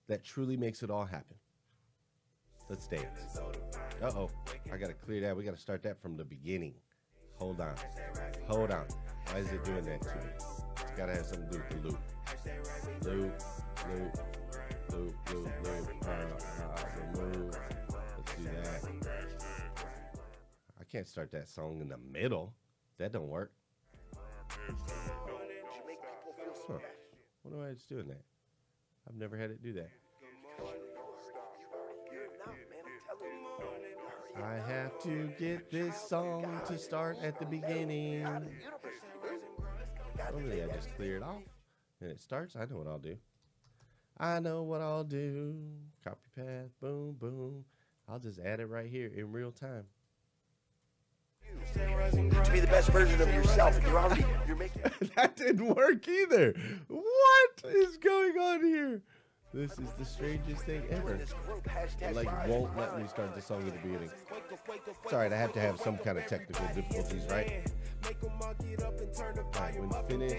that 0.09 0.25
truly 0.25 0.57
makes 0.57 0.83
it 0.83 0.90
all 0.90 1.05
happen. 1.05 1.37
Let's 2.68 2.88
dance. 2.88 3.38
Uh 4.02 4.11
oh, 4.16 4.31
I 4.72 4.76
gotta 4.76 4.92
clear 4.92 5.20
that. 5.22 5.37
We 5.37 5.44
gotta 5.44 5.57
start 5.57 5.83
that 5.85 6.00
from 6.00 6.16
the 6.16 6.24
beginning. 6.24 6.74
Hold 7.37 7.61
on. 7.61 7.74
Hold 8.48 8.72
on. 8.72 8.87
Why 9.31 9.38
is 9.38 9.52
it 9.52 9.64
doing 9.64 9.85
that 9.85 10.02
to 10.02 10.09
me? 10.16 10.22
It's 10.37 10.92
gotta 10.96 11.12
have 11.12 11.26
some 11.26 11.48
loop 11.50 11.68
to 11.70 11.76
loop. 11.76 11.98
Loop, 13.02 13.42
loop, 13.88 14.18
loop, 14.90 15.14
loop, 15.33 15.48
loop. 15.64 16.05
Uh, 16.05 16.11
uh, 16.64 16.85
remove. 17.14 17.55
Let's 17.90 18.35
do 18.37 18.44
that. 18.44 18.83
I 20.81 20.85
can't 20.90 21.07
start 21.07 21.31
that 21.33 21.48
song 21.48 21.81
in 21.81 21.88
the 21.88 21.98
middle. 21.98 22.52
That 22.98 23.12
don't 23.12 23.29
work. 23.29 23.52
Huh. 26.66 26.79
What 27.42 27.52
do 27.52 27.62
I 27.62 27.74
just 27.74 27.88
doing 27.88 28.09
that? 28.09 28.22
I've 29.09 29.16
never 29.16 29.37
had 29.37 29.50
it 29.50 29.62
do 29.62 29.72
that. 29.74 29.90
I 34.42 34.55
have 34.68 34.99
to 35.03 35.31
get 35.38 35.70
this 35.70 35.96
song 36.09 36.61
to 36.66 36.79
start 36.79 37.16
at 37.22 37.38
the 37.38 37.46
beginning. 37.46 38.22
Normally 40.33 40.62
I 40.62 40.66
just 40.68 40.94
clear 40.96 41.16
it 41.16 41.22
off 41.22 41.42
and 42.01 42.11
it 42.11 42.20
starts. 42.20 42.57
I 42.57 42.64
know 42.66 42.77
what 42.77 42.87
I'll 42.87 42.99
do. 42.99 43.16
I 44.18 44.40
know 44.40 44.62
what 44.62 44.81
I'll 44.81 45.05
do. 45.05 45.57
Copy 46.05 46.29
path, 46.37 46.70
boom, 46.81 47.16
boom. 47.18 47.64
I'll 48.09 48.18
just 48.18 48.38
add 48.38 48.61
it 48.61 48.66
right 48.66 48.88
here 48.88 49.11
in 49.14 49.33
real 49.33 49.53
time. 49.53 49.85
To 51.75 52.51
be 52.53 52.61
the 52.61 52.66
best 52.66 52.90
version 52.90 53.20
of 53.20 53.29
yourself, 53.33 53.79
you're 53.83 53.99
already 53.99 54.25
you're 54.46 54.57
making. 54.57 54.83
that 55.16 55.37
didn't 55.37 55.75
work 55.75 56.07
either. 56.09 56.55
What 56.88 57.64
is 57.64 57.96
going 57.96 58.37
on 58.38 58.64
here? 58.64 59.03
This 59.57 59.79
is 59.79 59.88
the 59.99 60.05
strangest 60.05 60.66
thing 60.66 60.83
ever. 60.90 61.14
It 61.14 62.14
like 62.14 62.29
won't 62.47 62.77
let 62.77 63.01
me 63.01 63.09
start 63.09 63.35
the 63.35 63.40
song 63.40 63.66
at 63.66 63.73
the 63.73 63.88
beginning. 63.88 64.11
It's 65.03 65.14
alright, 65.14 65.33
I 65.33 65.37
have 65.38 65.55
to 65.55 65.61
have 65.61 65.81
some 65.81 65.97
kind 65.97 66.19
of 66.19 66.27
technical 66.27 66.66
difficulties, 66.75 67.25
right? 67.31 67.66
Alright, 68.05 69.81
when 69.81 69.88
finished, 70.11 70.37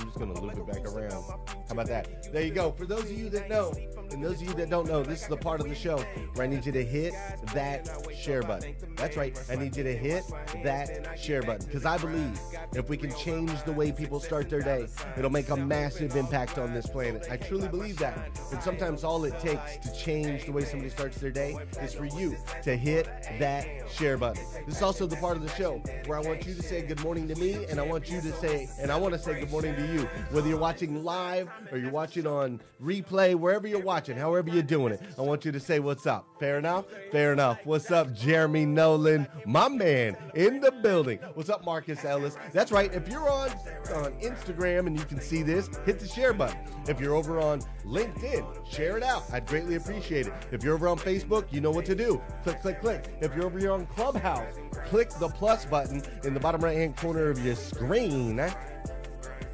I'm 0.00 0.06
just 0.06 0.18
gonna 0.18 0.40
loop 0.40 0.56
it 0.56 0.66
back 0.66 0.86
around. 0.92 1.12
How 1.12 1.72
about 1.72 1.86
that? 1.88 2.32
There 2.32 2.42
you 2.42 2.52
go. 2.52 2.72
For 2.72 2.86
those 2.86 3.04
of 3.04 3.12
you 3.12 3.28
that 3.30 3.50
know, 3.50 3.72
and 4.10 4.24
those 4.24 4.40
of 4.40 4.48
you 4.48 4.54
that 4.54 4.70
don't 4.70 4.88
know, 4.88 5.02
this 5.02 5.22
is 5.22 5.28
the 5.28 5.36
part 5.36 5.60
of 5.60 5.68
the 5.68 5.74
show 5.74 5.98
where 6.34 6.44
I 6.44 6.46
need 6.46 6.64
you 6.64 6.72
to 6.72 6.84
hit 6.84 7.12
that 7.52 7.88
share 8.18 8.42
button. 8.42 8.74
That's 8.96 9.16
right. 9.16 9.38
I 9.50 9.56
need 9.56 9.76
you 9.76 9.84
to 9.84 9.94
hit 9.94 10.24
that 10.64 11.18
share 11.18 11.42
button 11.42 11.66
because 11.66 11.84
I 11.84 11.98
believe 11.98 12.40
if 12.74 12.88
we 12.88 12.96
can 12.96 13.14
change 13.14 13.62
the 13.64 13.72
way 13.72 13.92
people 13.92 14.20
start 14.20 14.48
their 14.48 14.62
day, 14.62 14.88
it'll 15.18 15.30
make 15.30 15.50
a 15.50 15.56
massive 15.56 16.16
impact 16.16 16.56
on 16.58 16.72
this 16.72 16.86
planet. 16.86 17.26
I 17.30 17.36
truly 17.36 17.68
believe 17.68 17.98
that. 17.98 18.38
And 18.52 18.62
sometimes 18.62 19.04
all 19.04 19.24
it 19.24 19.38
takes 19.38 19.76
to 19.78 19.94
change 19.94 20.46
the 20.46 20.52
way 20.52 20.64
somebody 20.64 20.90
starts 20.90 21.18
their 21.18 21.30
day 21.30 21.56
is 21.82 21.92
for 21.92 22.06
you 22.06 22.36
to 22.62 22.74
hit 22.74 23.06
that 23.38 23.66
share 23.90 24.16
button. 24.16 24.42
This 24.66 24.76
is 24.76 24.82
also 24.82 25.06
the 25.06 25.16
part 25.16 25.36
of 25.36 25.42
the 25.42 25.50
show 25.50 25.82
where 26.06 26.18
I 26.18 26.22
want 26.22 26.46
you 26.46 26.54
to 26.54 26.62
say 26.62 26.82
good 26.82 27.02
morning 27.02 27.28
to 27.28 27.34
me 27.36 27.66
and 27.66 27.78
I 27.78 27.82
want 27.82 28.10
you 28.10 28.20
to 28.22 28.32
say, 28.32 28.66
and 28.80 28.90
I 28.90 28.96
want 28.96 29.12
to 29.12 29.20
say 29.20 29.38
good 29.38 29.50
morning 29.50 29.76
to 29.76 29.82
you. 29.82 29.89
Whether 29.98 30.48
you're 30.48 30.58
watching 30.58 31.04
live 31.04 31.48
or 31.70 31.78
you're 31.78 31.90
watching 31.90 32.26
on 32.26 32.60
replay, 32.82 33.34
wherever 33.34 33.66
you're 33.66 33.82
watching, 33.82 34.16
however 34.16 34.50
you're 34.50 34.62
doing 34.62 34.92
it, 34.92 35.02
I 35.18 35.22
want 35.22 35.44
you 35.44 35.52
to 35.52 35.60
say 35.60 35.80
what's 35.80 36.06
up. 36.06 36.26
Fair 36.38 36.58
enough? 36.58 36.86
Fair 37.12 37.32
enough. 37.32 37.58
What's 37.64 37.90
up, 37.90 38.14
Jeremy 38.14 38.66
Nolan, 38.66 39.26
my 39.46 39.68
man 39.68 40.16
in 40.34 40.60
the 40.60 40.70
building? 40.70 41.18
What's 41.34 41.50
up, 41.50 41.64
Marcus 41.64 42.04
Ellis? 42.04 42.36
That's 42.52 42.72
right. 42.72 42.92
If 42.92 43.08
you're 43.08 43.28
on 43.28 43.50
on 43.94 44.12
Instagram 44.20 44.86
and 44.86 44.98
you 44.98 45.04
can 45.04 45.20
see 45.20 45.42
this, 45.42 45.68
hit 45.84 45.98
the 45.98 46.06
share 46.06 46.32
button. 46.32 46.58
If 46.88 47.00
you're 47.00 47.14
over 47.14 47.40
on 47.40 47.60
LinkedIn, 47.84 48.70
share 48.70 48.96
it 48.96 49.02
out. 49.02 49.24
I'd 49.32 49.46
greatly 49.46 49.74
appreciate 49.74 50.26
it. 50.26 50.32
If 50.52 50.62
you're 50.62 50.74
over 50.74 50.88
on 50.88 50.98
Facebook, 50.98 51.52
you 51.52 51.60
know 51.60 51.70
what 51.70 51.84
to 51.86 51.94
do. 51.94 52.20
Click, 52.44 52.60
click, 52.60 52.80
click. 52.80 53.16
If 53.20 53.34
you're 53.34 53.46
over 53.46 53.58
here 53.58 53.72
on 53.72 53.86
Clubhouse, 53.86 54.54
click 54.86 55.10
the 55.18 55.28
plus 55.28 55.64
button 55.64 56.02
in 56.24 56.34
the 56.34 56.40
bottom 56.40 56.60
right 56.60 56.76
hand 56.76 56.96
corner 56.96 57.30
of 57.30 57.44
your 57.44 57.56
screen 57.56 58.40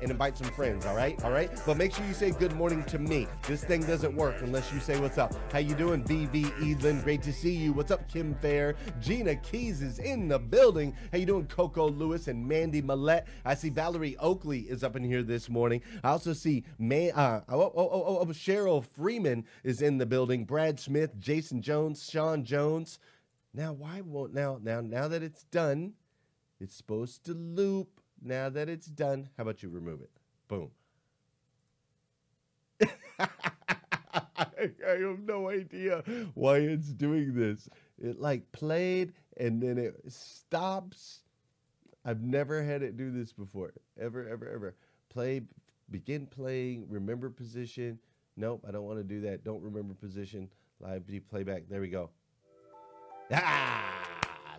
and 0.01 0.11
invite 0.11 0.37
some 0.37 0.49
friends, 0.49 0.87
all 0.87 0.95
right? 0.95 1.23
All 1.25 1.31
right? 1.31 1.51
But 1.65 1.77
make 1.77 1.95
sure 1.95 2.05
you 2.07 2.15
say 2.15 2.31
good 2.31 2.53
morning 2.55 2.85
to 2.85 2.99
me. 2.99 3.27
This 3.47 3.65
thing 3.65 3.83
doesn't 3.83 4.15
work 4.15 4.43
unless 4.43 4.73
you 4.73 4.81
say 4.81 5.01
what's 5.01 5.19
up. 5.19 5.35
How 5.53 5.59
you 5.59 5.75
doing, 5.75 6.03
BB 6.05 6.45
Edlin? 6.61 7.03
Great 7.03 7.23
to 7.23 7.33
see 7.33 7.55
you. 7.55 7.73
What's 7.73 7.91
up, 7.91 8.09
Kim 8.09 8.35
Fair? 8.35 8.75
Gina 9.01 9.37
Keys 9.37 9.83
is 9.83 9.99
in 9.99 10.29
the 10.29 10.39
building. 10.39 10.95
How 11.13 11.19
you 11.19 11.27
doing, 11.27 11.47
Coco 11.47 11.89
Lewis 11.89 12.29
and 12.29 12.47
Mandy 12.47 12.83
Millette? 12.83 13.27
I 13.45 13.55
see 13.55 13.71
Valerie 13.71 14.17
Oakley 14.19 14.61
is 14.61 14.85
up 14.85 14.97
in 14.97 15.05
here 15.05 15.23
this 15.23 15.49
morning. 15.49 15.83
I 16.05 16.11
also 16.11 16.33
see 16.33 16.65
May, 16.79 17.11
uh, 17.11 17.41
oh, 17.49 17.61
oh, 17.61 17.73
oh, 17.77 17.91
oh, 17.93 18.19
oh, 18.21 18.27
Cheryl 18.27 18.85
Freeman 18.85 19.45
is 19.65 19.83
in 19.83 19.99
the 19.99 20.07
building. 20.07 20.45
Brad 20.45 20.79
Smith, 20.79 21.19
Jason 21.19 21.63
Jones, 21.63 22.09
Sean 22.09 22.45
Jones. 22.45 22.99
Now, 23.55 23.73
why 23.73 24.03
won't 24.03 24.35
now 24.35 24.59
now 24.63 24.83
now 24.83 25.09
that 25.09 25.23
it's 25.23 25.45
done, 25.45 25.95
it's 26.61 26.75
supposed 26.75 27.25
to 27.25 27.33
loop. 27.33 28.01
Now 28.23 28.49
that 28.51 28.69
it's 28.69 28.87
done, 28.87 29.29
how 29.37 29.43
about 29.43 29.63
you 29.63 29.69
remove 29.69 30.01
it? 30.01 30.11
Boom. 30.49 30.71
I 33.19 33.29
have 34.85 35.21
no 35.21 35.49
idea 35.49 36.03
why 36.35 36.59
it's 36.59 36.89
doing 36.89 37.35
this. 37.35 37.69
It 38.03 38.21
like 38.21 38.51
played 38.53 39.13
and 39.39 39.63
then 39.63 39.79
it 39.79 39.95
stops. 40.09 41.21
I've 42.05 42.23
never 42.23 42.63
had 42.63 42.83
it 42.83 42.97
do 42.97 43.11
this 43.11 43.33
before. 43.33 43.73
Ever, 44.01 44.29
ever, 44.29 44.49
ever. 44.49 44.77
Play 45.09 45.43
begin 45.91 46.27
playing, 46.27 46.87
remember 46.89 47.31
position. 47.31 47.99
Nope, 48.37 48.65
I 48.69 48.71
don't 48.71 48.85
want 48.85 48.99
to 48.99 49.05
do 49.05 49.21
that. 49.23 49.45
Don't 49.45 49.63
remember 49.63 49.95
position. 49.95 50.49
Live 50.81 51.05
playback. 51.31 51.65
There 51.69 51.81
we 51.81 51.89
go. 51.89 52.11
Ah! 53.33 53.96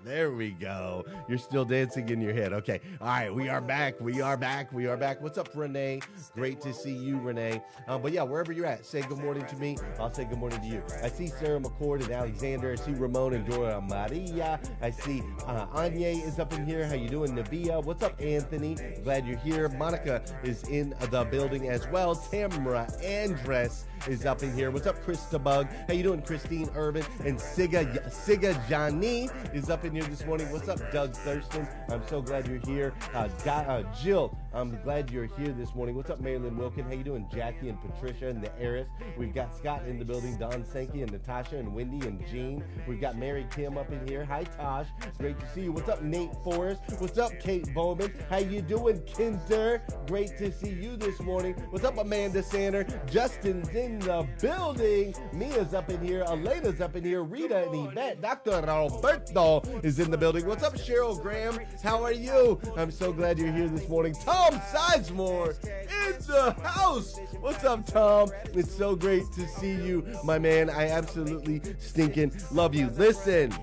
There 0.04 0.32
we 0.32 0.52
go. 0.52 1.06
You're 1.28 1.38
still 1.38 1.66
dancing 1.66 2.10
in 2.10 2.22
your 2.22 2.34
head. 2.34 2.54
Okay. 2.54 2.80
All 3.02 3.08
right. 3.08 3.34
We 3.34 3.50
are 3.50 3.62
back. 3.62 4.00
We 4.00 4.22
are 4.22 4.38
back. 4.38 4.72
We 4.72 4.88
are 4.88 4.98
back. 4.98 5.22
What's 5.22 5.38
up, 5.38 5.50
Renee? 5.56 6.02
Great 6.34 6.62
to 6.62 6.74
see 6.74 6.94
you, 6.94 7.20
Renee. 7.20 7.62
Um, 7.88 8.02
but 8.02 8.12
yeah, 8.12 8.24
wherever 8.24 8.52
you're 8.52 8.66
at, 8.66 8.86
say 8.86 9.02
good 9.02 9.18
morning 9.18 9.46
to 9.46 9.56
me. 9.58 9.78
I'll 10.00 10.14
say 10.14 10.26
good 10.26 10.38
morning 10.38 10.62
to 10.62 10.68
you. 10.68 10.84
I 11.04 11.10
see 11.10 11.28
Sarah 11.28 11.60
McCord 11.60 12.04
and 12.04 12.12
Alexander. 12.12 12.72
I 12.72 12.76
see 12.76 12.94
Ramon 12.94 13.34
and 13.34 13.46
Dora 13.50 13.82
Maria. 13.82 14.60
I 14.82 14.92
see 14.92 15.24
uh, 15.46 15.68
Anya 15.74 16.10
is 16.10 16.40
up 16.40 16.54
in 16.54 16.66
here. 16.66 16.86
How 16.86 16.96
you 16.96 17.10
doing, 17.10 17.36
Navia? 17.36 17.84
What's 17.84 18.04
up, 18.04 18.20
Anthony? 18.22 18.76
Glad 19.04 19.26
you're 19.26 19.38
here. 19.38 19.68
Monica 19.70 20.22
is 20.44 20.64
in 20.70 20.94
the 21.12 21.26
building 21.26 21.70
as 21.70 21.88
well. 21.88 22.16
Tamra 22.16 22.88
Andress 23.04 23.86
is 24.08 24.26
up 24.26 24.44
in 24.44 24.54
here. 24.54 24.72
What's 24.72 24.88
up, 24.88 25.04
Krista 25.04 25.44
Bug? 25.44 25.68
How 25.88 25.94
you 25.94 26.04
doing, 26.04 26.22
Christine 26.22 26.70
Urban? 26.76 27.04
And 27.26 27.38
Siga 27.38 28.08
Siga 28.10 28.58
Johnny 28.70 29.30
is 29.54 29.70
up 29.70 29.86
in 29.86 29.87
here 29.94 30.04
this 30.04 30.26
morning. 30.26 30.52
What's 30.52 30.68
up, 30.68 30.80
Doug 30.92 31.14
Thurston? 31.14 31.68
I'm 31.90 32.06
so 32.08 32.22
glad 32.22 32.48
you're 32.48 32.60
here. 32.66 32.94
Uh, 33.14 33.30
uh, 33.46 33.84
Jill, 33.94 34.38
I'm 34.58 34.76
glad 34.82 35.12
you're 35.12 35.28
here 35.28 35.54
this 35.54 35.76
morning. 35.76 35.96
What's 35.96 36.10
up, 36.10 36.20
Marilyn 36.20 36.58
Wilkin? 36.58 36.84
How 36.86 36.94
you 36.94 37.04
doing, 37.04 37.28
Jackie 37.32 37.70
and 37.70 37.78
Patricia 37.80 38.30
and 38.30 38.44
the 38.44 38.52
heiress? 38.60 38.88
We've 39.16 39.32
got 39.32 39.56
Scott 39.56 39.84
in 39.88 40.00
the 40.00 40.06
building, 40.06 40.36
Don 40.36 40.66
Sankey 40.66 41.04
and 41.04 41.12
Natasha 41.12 41.58
and 41.58 41.76
Wendy 41.76 42.08
and 42.08 42.26
Jean. 42.26 42.64
We've 42.88 43.00
got 43.00 43.20
Mary 43.20 43.46
Kim 43.56 43.78
up 43.78 43.92
in 43.92 44.08
here. 44.08 44.26
Hi, 44.26 44.46
Tosh. 44.46 44.88
Great 45.20 45.40
to 45.40 45.48
see 45.54 45.62
you. 45.62 45.72
What's 45.72 45.90
up, 45.90 46.02
Nate 46.02 46.34
Forrest? 46.44 46.82
What's 46.98 47.20
up, 47.20 47.40
Kate 47.40 47.72
Bowman? 47.76 48.12
How 48.32 48.40
you 48.40 48.64
doing, 48.64 49.00
Kinder? 49.16 49.84
Great 50.08 50.36
to 50.40 50.52
see 50.52 50.72
you 50.72 50.98
this 50.98 51.20
morning. 51.20 51.54
What's 51.70 51.86
up, 51.86 52.00
Amanda 52.00 52.42
Sander? 52.42 52.84
Justin's 53.06 53.70
in 53.70 54.00
the 54.00 54.28
building. 54.42 55.14
Mia's 55.34 55.76
up 55.76 55.92
in 55.92 56.04
here. 56.04 56.24
Elena's 56.24 56.82
up 56.82 56.96
in 56.96 57.04
here. 57.04 57.22
Rita 57.22 57.70
and 57.70 57.92
Yvette. 57.92 58.24
Dr. 58.24 58.60
Roberto 58.62 59.62
is 59.84 60.00
in 60.00 60.10
the 60.10 60.18
building. 60.18 60.48
What's 60.48 60.64
up, 60.64 60.74
Cheryl 60.74 61.22
Graham? 61.22 61.60
How 61.84 62.02
are 62.02 62.12
you? 62.12 62.60
I'm 62.76 62.90
so 62.90 63.14
glad 63.14 63.38
you're 63.38 63.54
here 63.54 63.68
this 63.68 63.88
morning. 63.88 64.16
Tom 64.16 64.47
Sizemore 64.54 65.56
in 65.64 66.20
the 66.28 66.56
house. 66.64 67.20
What's 67.40 67.64
up, 67.64 67.86
Tom? 67.86 68.30
It's 68.54 68.74
so 68.74 68.96
great 68.96 69.24
to 69.34 69.48
see 69.48 69.74
you, 69.74 70.06
my 70.24 70.40
man. 70.40 70.70
I 70.70 70.90
absolutely 70.90 71.62
stinking 71.80 72.34
love 72.52 72.74
you. 72.76 72.90
Listen. 72.92 73.54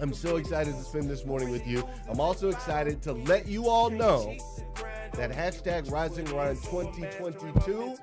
I'm 0.00 0.12
so 0.12 0.36
excited 0.36 0.74
to 0.74 0.82
spend 0.82 1.08
this 1.08 1.24
morning 1.24 1.50
with 1.50 1.66
you. 1.66 1.88
I'm 2.08 2.20
also 2.20 2.48
excited 2.48 3.02
to 3.02 3.12
let 3.12 3.46
you 3.46 3.68
all 3.68 3.88
know 3.88 4.34
that 5.14 5.30
hashtag 5.30 5.90
Rise 5.90 6.18
and 6.18 6.26
Grind 6.26 6.58
2022 6.62 7.94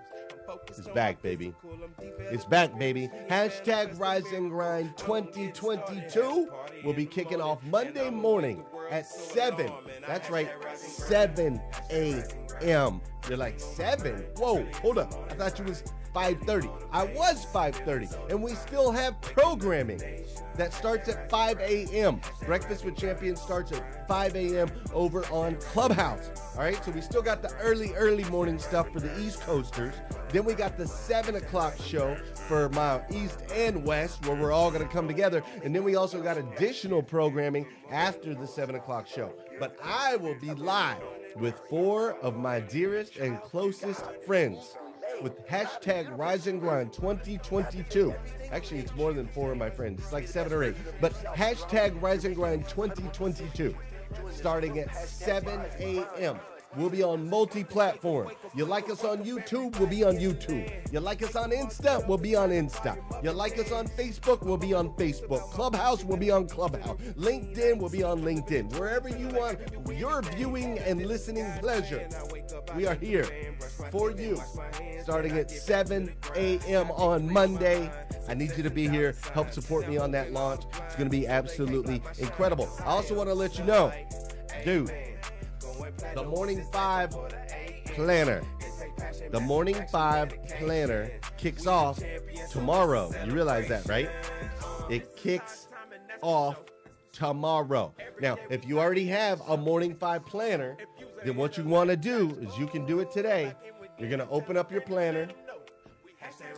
is 0.78 0.88
back, 0.90 1.22
baby. 1.22 1.54
It's 2.32 2.46
back, 2.46 2.78
baby. 2.80 3.10
Hashtag 3.30 4.00
Rise 4.00 4.26
and 4.34 4.50
Grind 4.50 4.96
2022 4.98 6.50
will 6.84 6.94
be 6.94 7.06
kicking 7.06 7.42
off 7.42 7.64
Monday 7.66 8.10
morning 8.10 8.64
at 8.90 9.06
7. 9.06 9.72
That's 10.08 10.30
right, 10.30 10.50
7 10.76 11.62
a.m. 11.92 13.02
You're 13.28 13.38
like, 13.38 13.60
7? 13.60 14.26
Whoa, 14.38 14.66
hold 14.82 14.98
up. 14.98 15.14
I 15.30 15.36
thought 15.36 15.60
you 15.60 15.66
was 15.66 15.84
5.30. 16.14 16.88
I 16.92 17.06
was 17.06 17.46
5.30, 17.46 18.30
and 18.30 18.42
we 18.42 18.54
still 18.56 18.92
have 18.92 19.20
programming 19.22 20.02
that 20.56 20.74
starts 20.74 21.08
at 21.08 21.30
5 21.30 21.60
a.m. 21.62 22.20
Breakfast 22.46 22.84
with 22.84 22.98
Champions 22.98 23.42
starts 23.42 23.72
at 23.72 24.08
5 24.08 24.36
a.m. 24.36 24.70
over 24.94 25.26
on 25.28 25.56
Clubhouse. 25.56 26.30
All 26.56 26.62
right, 26.62 26.84
so 26.84 26.92
we 26.92 27.02
still 27.02 27.22
got 27.22 27.42
the 27.42 27.54
early, 27.56 27.94
early 27.94 28.26
morning 28.26 28.60
stuff 28.60 28.92
for 28.92 29.00
the 29.00 29.20
East 29.22 29.42
Coasters. 29.42 29.94
Then 30.30 30.44
we 30.46 30.54
got 30.54 30.78
the 30.78 30.88
7 30.88 31.36
o'clock 31.36 31.76
show 31.78 32.18
for 32.48 32.70
my 32.70 33.02
East 33.10 33.40
and 33.54 33.86
West, 33.86 34.26
where 34.26 34.36
we're 34.36 34.52
all 34.52 34.70
going 34.70 34.86
to 34.86 34.94
come 34.94 35.08
together. 35.08 35.44
And 35.64 35.74
then 35.74 35.84
we 35.84 35.96
also 35.96 36.22
got 36.22 36.38
additional 36.38 37.02
programming 37.02 37.66
after 37.90 38.36
the 38.36 38.48
7 38.48 38.76
o'clock 38.76 39.08
show. 39.08 39.32
But 39.60 39.78
I 39.84 40.18
will 40.18 40.36
be 40.40 40.54
live 40.54 41.02
with 41.38 41.62
four 41.70 42.14
of 42.20 42.38
my 42.38 42.60
dearest 42.60 43.18
and 43.18 43.42
closest 43.42 44.04
friends 44.26 44.76
with 45.22 45.46
hashtag 45.48 46.18
Rise 46.18 46.48
and 46.48 46.60
Grind 46.60 46.94
2022. 46.94 48.14
Actually, 48.52 48.80
it's 48.80 48.94
more 48.96 49.14
than 49.14 49.28
four 49.28 49.52
of 49.52 49.58
my 49.58 49.70
friends. 49.70 50.02
It's 50.02 50.14
like 50.14 50.28
seven 50.28 50.54
or 50.54 50.64
eight. 50.64 50.76
But 51.02 51.14
hashtag 51.36 52.02
Rise 52.02 52.26
and 52.26 52.36
Grind 52.36 52.68
2022, 52.68 53.76
starting 54.32 54.80
at 54.80 54.96
7 54.96 55.62
a.m. 55.80 56.40
We'll 56.78 56.90
be 56.90 57.02
on 57.02 57.28
multi-platform. 57.28 58.30
You 58.54 58.66
like 58.66 58.92
us 58.92 59.04
on 59.04 59.24
YouTube, 59.24 59.80
we'll 59.80 59.90
be 59.90 60.04
on 60.04 60.18
YouTube. 60.18 60.72
You 60.92 61.00
like 61.00 61.24
us 61.24 61.36
on 61.36 61.50
Insta, 61.50 62.08
we'll 62.08 62.20
be 62.20 62.36
on 62.36 62.52
Insta. 62.52 62.96
You 63.24 63.32
like 63.32 63.58
us 63.58 63.72
on 63.72 63.88
Facebook, 63.88 64.44
we'll 64.44 64.58
be 64.58 64.76
on 64.76 64.90
Facebook. 64.90 65.50
Clubhouse, 65.52 66.04
we'll 66.04 66.18
be 66.18 66.30
on 66.30 66.48
Clubhouse. 66.48 67.00
LinkedIn, 67.18 67.80
we'll 67.80 67.90
be 67.90 68.04
on 68.04 68.22
LinkedIn. 68.22 68.78
Wherever 68.78 69.10
you 69.10 69.30
want 69.30 69.60
your 69.98 70.22
viewing 70.22 70.78
and 70.80 71.08
listening 71.08 71.52
pleasure, 71.60 72.08
we 72.76 72.88
are 72.88 72.96
here 72.96 73.26
for 73.92 74.12
you. 74.12 74.42
Starting 75.04 75.38
at 75.38 75.50
7 75.52 76.12
a.m. 76.36 76.92
on 76.92 77.32
Monday. 77.32 77.92
I 78.28 78.34
need 78.34 78.56
you 78.56 78.64
to 78.64 78.70
be 78.70 78.88
here. 78.88 79.16
Help 79.34 79.52
support 79.52 79.88
me 79.88 79.98
on 79.98 80.12
that 80.12 80.32
launch. 80.32 80.64
It's 80.86 80.96
going 80.96 81.10
to 81.10 81.18
be 81.18 81.28
absolutely 81.28 82.02
incredible. 82.20 82.70
I 82.82 82.86
also 82.86 83.16
want 83.16 83.30
to 83.30 83.34
let 83.34 83.58
you 83.58 83.64
know, 83.64 83.92
dude, 84.64 84.92
the 86.14 86.24
Morning 86.24 86.64
Five 86.72 87.16
Planner. 87.86 88.42
The 89.32 89.40
Morning 89.40 89.84
Five 89.92 90.34
Planner 90.58 91.12
kicks 91.38 91.68
off 91.68 92.00
tomorrow. 92.52 93.12
You 93.26 93.32
realize 93.34 93.68
that, 93.70 93.88
right? 93.88 94.10
It 94.90 95.16
kicks 95.16 95.68
off 96.22 96.64
tomorrow. 97.12 97.94
Now, 98.22 98.38
if 98.50 98.68
you 98.68 98.80
already 98.80 99.06
have 99.08 99.42
a 99.48 99.58
Morning 99.58 99.96
Five 99.96 100.26
Planner, 100.26 100.78
then 101.24 101.36
what 101.36 101.58
you 101.58 101.64
want 101.64 101.90
to 101.90 101.98
do 101.98 102.38
is 102.42 102.58
you 102.58 102.68
can 102.68 102.86
do 102.86 103.00
it 103.00 103.12
today. 103.12 103.54
You're 103.98 104.10
going 104.10 104.20
to 104.20 104.30
open 104.30 104.58
up 104.58 104.72
your 104.72 104.82
planner. 104.82 105.28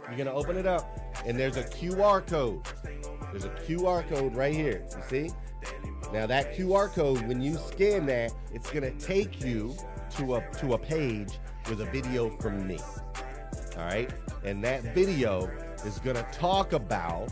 You're 0.08 0.17
going 0.17 0.26
to 0.26 0.34
open 0.34 0.58
it 0.58 0.65
up, 0.65 1.00
and 1.26 1.39
there's 1.39 1.58
a 1.58 1.63
QR 1.63 2.26
code. 2.26 2.62
There's 3.32 3.45
a 3.45 3.50
QR 3.50 4.08
code 4.10 4.36
right 4.36 4.54
here. 4.54 4.86
You 4.95 5.04
see? 5.10 5.34
Now 6.13 6.26
that 6.28 6.54
QR 6.58 6.91
code, 6.91 7.26
when 7.28 7.41
you 7.41 7.56
scan 7.56 8.06
that, 8.08 8.34
it's 8.54 8.69
gonna 8.69 8.91
take 8.91 9.43
you 9.43 9.76
to 10.17 10.36
a 10.36 10.52
to 10.58 10.74
a 10.74 10.78
page 10.78 11.39
with 11.69 11.80
a 11.80 11.86
video 11.86 12.30
from 12.38 12.67
me. 12.67 12.80
All 13.78 13.86
right, 13.86 14.12
and 14.43 14.62
that 14.63 14.93
video 14.93 15.50
is 15.86 16.00
gonna 16.00 16.28
talk 16.34 16.74
about 16.74 17.30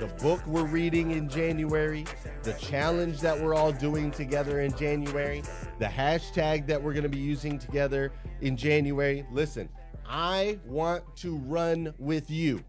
the 0.00 0.06
book 0.22 0.44
we're 0.46 0.64
reading 0.64 1.10
in 1.10 1.28
January, 1.28 2.06
the 2.42 2.54
challenge 2.54 3.20
that 3.20 3.38
we're 3.38 3.54
all 3.54 3.70
doing 3.70 4.10
together 4.10 4.62
in 4.62 4.74
January, 4.76 5.42
the 5.82 5.88
hashtag 5.88 6.64
that 6.64 6.80
we're 6.80 6.92
gonna 6.92 7.08
be 7.08 7.18
using 7.18 7.58
together 7.58 8.12
in 8.40 8.56
January. 8.56 9.26
Listen, 9.32 9.68
I 10.06 10.60
want 10.64 11.02
to 11.16 11.38
run 11.38 11.92
with 11.98 12.30
you 12.30 12.62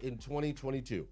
in 0.00 0.16
2022. 0.16 1.06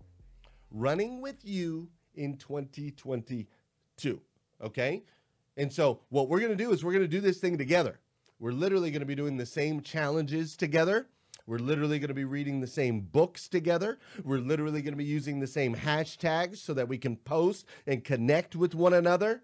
Running 0.71 1.21
with 1.21 1.45
you 1.45 1.91
in 2.15 2.39
2022. 2.39 4.21
Okay? 4.63 5.03
And 5.59 5.71
so, 5.71 6.01
what 6.09 6.31
we're 6.31 6.39
going 6.39 6.57
to 6.57 6.65
do 6.65 6.73
is 6.73 6.83
we're 6.83 6.93
going 6.93 7.05
to 7.05 7.09
do 7.09 7.21
this 7.21 7.39
thing 7.39 7.59
together. 7.59 8.01
We're 8.39 8.53
literally 8.53 8.91
going 8.91 9.01
to 9.01 9.07
be 9.07 9.15
doing 9.15 9.37
the 9.37 9.45
same 9.45 9.83
challenges 9.83 10.57
together. 10.57 11.09
We're 11.47 11.59
literally 11.59 11.99
going 11.99 12.09
to 12.09 12.15
be 12.15 12.25
reading 12.25 12.61
the 12.61 12.67
same 12.67 13.01
books 13.01 13.47
together. 13.47 13.99
We're 14.25 14.39
literally 14.39 14.81
going 14.81 14.95
to 14.95 14.99
be 14.99 15.05
using 15.05 15.39
the 15.39 15.47
same 15.47 15.75
hashtags 15.75 16.57
so 16.59 16.73
that 16.73 16.89
we 16.89 16.97
can 16.97 17.17
post 17.17 17.67
and 17.87 18.03
connect 18.03 18.57
with 18.57 18.75
one 18.75 18.95
another. 18.95 19.43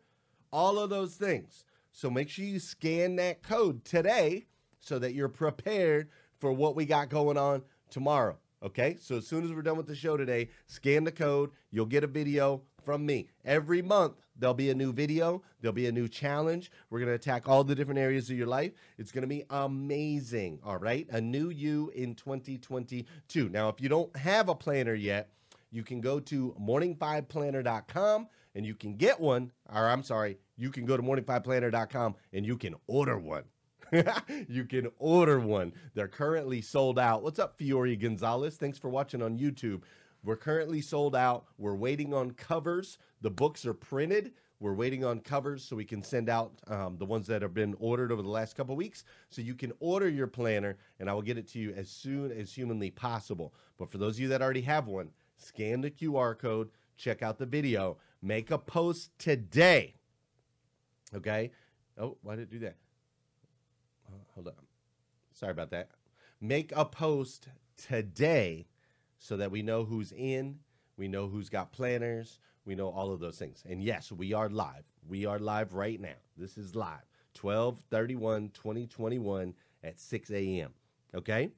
All 0.52 0.78
of 0.78 0.88
those 0.88 1.16
things. 1.16 1.64
So 1.96 2.10
make 2.10 2.28
sure 2.28 2.44
you 2.44 2.58
scan 2.58 3.16
that 3.16 3.42
code 3.42 3.82
today 3.86 4.44
so 4.80 4.98
that 4.98 5.14
you're 5.14 5.30
prepared 5.30 6.10
for 6.38 6.52
what 6.52 6.76
we 6.76 6.84
got 6.84 7.08
going 7.08 7.38
on 7.38 7.62
tomorrow. 7.88 8.36
Okay, 8.62 8.98
so 9.00 9.16
as 9.16 9.26
soon 9.26 9.44
as 9.44 9.50
we're 9.50 9.62
done 9.62 9.78
with 9.78 9.86
the 9.86 9.94
show 9.94 10.14
today, 10.14 10.50
scan 10.66 11.04
the 11.04 11.10
code. 11.10 11.52
You'll 11.70 11.86
get 11.86 12.04
a 12.04 12.06
video 12.06 12.60
from 12.84 13.06
me. 13.06 13.28
Every 13.46 13.80
month, 13.80 14.20
there'll 14.38 14.52
be 14.52 14.68
a 14.68 14.74
new 14.74 14.92
video, 14.92 15.42
there'll 15.62 15.72
be 15.72 15.86
a 15.86 15.92
new 15.92 16.06
challenge. 16.06 16.70
We're 16.90 16.98
going 16.98 17.08
to 17.08 17.14
attack 17.14 17.48
all 17.48 17.64
the 17.64 17.74
different 17.74 17.98
areas 17.98 18.28
of 18.28 18.36
your 18.36 18.46
life. 18.46 18.72
It's 18.98 19.10
going 19.10 19.22
to 19.22 19.28
be 19.28 19.44
amazing. 19.48 20.60
All 20.62 20.76
right, 20.76 21.06
a 21.12 21.20
new 21.22 21.48
you 21.48 21.90
in 21.94 22.14
2022. 22.14 23.48
Now, 23.48 23.70
if 23.70 23.80
you 23.80 23.88
don't 23.88 24.14
have 24.18 24.50
a 24.50 24.54
planner 24.54 24.94
yet, 24.94 25.30
you 25.70 25.82
can 25.82 26.02
go 26.02 26.20
to 26.20 26.54
morning5planner.com 26.60 28.28
and 28.54 28.66
you 28.66 28.74
can 28.74 28.96
get 28.96 29.18
one, 29.18 29.50
or 29.74 29.88
I'm 29.88 30.02
sorry, 30.02 30.36
you 30.56 30.70
can 30.70 30.84
go 30.84 30.96
to 30.96 31.02
morning5planner.com 31.02 32.14
and 32.32 32.46
you 32.46 32.56
can 32.56 32.74
order 32.86 33.18
one. 33.18 33.44
you 34.48 34.64
can 34.64 34.88
order 34.98 35.38
one. 35.38 35.72
They're 35.94 36.08
currently 36.08 36.60
sold 36.60 36.98
out. 36.98 37.22
What's 37.22 37.38
up, 37.38 37.56
Fiore 37.56 37.96
Gonzalez? 37.96 38.56
Thanks 38.56 38.78
for 38.78 38.88
watching 38.88 39.22
on 39.22 39.38
YouTube. 39.38 39.82
We're 40.24 40.36
currently 40.36 40.80
sold 40.80 41.14
out. 41.14 41.46
We're 41.56 41.76
waiting 41.76 42.12
on 42.12 42.32
covers. 42.32 42.98
The 43.20 43.30
books 43.30 43.64
are 43.64 43.74
printed. 43.74 44.32
We're 44.58 44.74
waiting 44.74 45.04
on 45.04 45.20
covers 45.20 45.62
so 45.62 45.76
we 45.76 45.84
can 45.84 46.02
send 46.02 46.30
out 46.30 46.52
um, 46.68 46.96
the 46.96 47.04
ones 47.04 47.26
that 47.26 47.42
have 47.42 47.52
been 47.52 47.76
ordered 47.78 48.10
over 48.10 48.22
the 48.22 48.28
last 48.28 48.56
couple 48.56 48.74
weeks. 48.74 49.04
So 49.28 49.42
you 49.42 49.54
can 49.54 49.72
order 49.80 50.08
your 50.08 50.26
planner, 50.26 50.78
and 50.98 51.10
I 51.10 51.14
will 51.14 51.22
get 51.22 51.36
it 51.36 51.46
to 51.48 51.58
you 51.58 51.72
as 51.74 51.90
soon 51.90 52.32
as 52.32 52.52
humanly 52.52 52.90
possible. 52.90 53.54
But 53.78 53.90
for 53.90 53.98
those 53.98 54.16
of 54.16 54.20
you 54.20 54.28
that 54.28 54.40
already 54.40 54.62
have 54.62 54.86
one, 54.86 55.10
scan 55.36 55.82
the 55.82 55.90
QR 55.90 56.38
code, 56.38 56.70
check 56.96 57.22
out 57.22 57.38
the 57.38 57.46
video, 57.46 57.98
make 58.22 58.50
a 58.50 58.58
post 58.58 59.10
today. 59.18 59.95
Okay. 61.14 61.52
Oh, 61.98 62.16
why 62.22 62.36
did 62.36 62.42
it 62.42 62.50
do 62.50 62.58
that? 62.60 62.76
Hold 64.34 64.48
on. 64.48 64.54
Sorry 65.32 65.52
about 65.52 65.70
that. 65.70 65.90
Make 66.40 66.72
a 66.76 66.84
post 66.84 67.48
today 67.76 68.66
so 69.18 69.36
that 69.36 69.50
we 69.50 69.62
know 69.62 69.84
who's 69.84 70.12
in, 70.12 70.58
we 70.96 71.08
know 71.08 71.26
who's 71.26 71.48
got 71.48 71.72
planners, 71.72 72.38
we 72.64 72.74
know 72.74 72.88
all 72.88 73.12
of 73.12 73.20
those 73.20 73.38
things. 73.38 73.62
And 73.68 73.82
yes, 73.82 74.12
we 74.12 74.32
are 74.32 74.48
live. 74.48 74.84
We 75.08 75.24
are 75.24 75.38
live 75.38 75.72
right 75.72 76.00
now. 76.00 76.16
This 76.36 76.58
is 76.58 76.74
live. 76.74 77.04
12 77.34 77.80
31 77.90 78.50
2021 78.54 79.54
at 79.84 80.00
6 80.00 80.30
a.m. 80.30 80.70
Okay? 81.14 81.50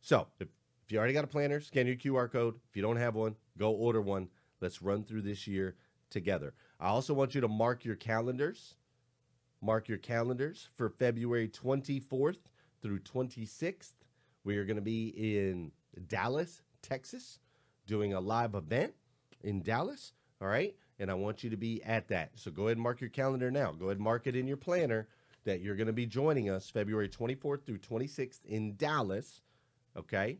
So 0.00 0.26
if, 0.38 0.48
if 0.84 0.92
you 0.92 0.98
already 0.98 1.14
got 1.14 1.24
a 1.24 1.28
planner, 1.28 1.60
scan 1.60 1.86
your 1.86 1.96
QR 1.96 2.30
code. 2.30 2.54
If 2.70 2.76
you 2.76 2.82
don't 2.82 2.96
have 2.96 3.14
one, 3.14 3.34
go 3.58 3.70
order 3.72 4.00
one. 4.00 4.28
Let's 4.60 4.80
run 4.80 5.04
through 5.04 5.22
this 5.22 5.46
year 5.46 5.74
together. 6.10 6.54
I 6.78 6.88
also 6.88 7.14
want 7.14 7.34
you 7.34 7.40
to 7.40 7.48
mark 7.48 7.84
your 7.84 7.96
calendars. 7.96 8.74
Mark 9.62 9.88
your 9.88 9.98
calendars 9.98 10.68
for 10.74 10.90
February 10.90 11.48
24th 11.48 12.36
through 12.82 13.00
26th. 13.00 13.94
We 14.44 14.58
are 14.58 14.64
going 14.64 14.76
to 14.76 14.82
be 14.82 15.08
in 15.08 15.72
Dallas, 16.08 16.62
Texas, 16.82 17.38
doing 17.86 18.12
a 18.12 18.20
live 18.20 18.54
event 18.54 18.92
in 19.42 19.62
Dallas. 19.62 20.12
All 20.40 20.48
right. 20.48 20.76
And 20.98 21.10
I 21.10 21.14
want 21.14 21.42
you 21.42 21.50
to 21.50 21.56
be 21.56 21.82
at 21.84 22.08
that. 22.08 22.30
So 22.34 22.50
go 22.50 22.64
ahead 22.64 22.76
and 22.76 22.82
mark 22.82 23.00
your 23.00 23.10
calendar 23.10 23.50
now. 23.50 23.72
Go 23.72 23.86
ahead 23.86 23.96
and 23.96 24.04
mark 24.04 24.26
it 24.26 24.36
in 24.36 24.46
your 24.46 24.56
planner 24.56 25.08
that 25.44 25.60
you're 25.60 25.76
going 25.76 25.86
to 25.86 25.92
be 25.92 26.06
joining 26.06 26.50
us 26.50 26.68
February 26.68 27.08
24th 27.08 27.64
through 27.64 27.78
26th 27.78 28.44
in 28.44 28.76
Dallas. 28.76 29.40
Okay. 29.96 30.38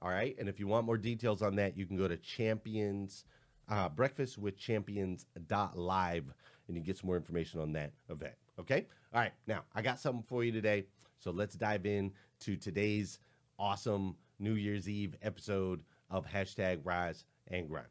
All 0.00 0.10
right. 0.10 0.36
And 0.38 0.48
if 0.48 0.60
you 0.60 0.66
want 0.66 0.86
more 0.86 0.98
details 0.98 1.42
on 1.42 1.56
that, 1.56 1.76
you 1.76 1.86
can 1.86 1.96
go 1.96 2.08
to 2.08 2.16
champions, 2.16 3.24
uh, 3.68 3.88
breakfast 3.88 4.38
with 4.38 4.56
champions.live 4.56 6.24
and 6.68 6.76
you 6.76 6.82
get 6.82 6.98
some 6.98 7.06
more 7.06 7.16
information 7.16 7.60
on 7.60 7.72
that 7.72 7.92
event. 8.08 8.34
Okay. 8.58 8.86
All 9.14 9.20
right. 9.20 9.32
Now, 9.46 9.62
I 9.74 9.82
got 9.82 9.98
something 9.98 10.22
for 10.22 10.44
you 10.44 10.52
today. 10.52 10.84
So 11.18 11.30
let's 11.30 11.54
dive 11.54 11.86
in 11.86 12.12
to 12.40 12.56
today's 12.56 13.18
awesome 13.58 14.16
New 14.38 14.54
Year's 14.54 14.88
Eve 14.88 15.16
episode 15.22 15.80
of 16.10 16.26
hashtag 16.26 16.80
Rise 16.84 17.24
and 17.48 17.68
Grind. 17.68 17.86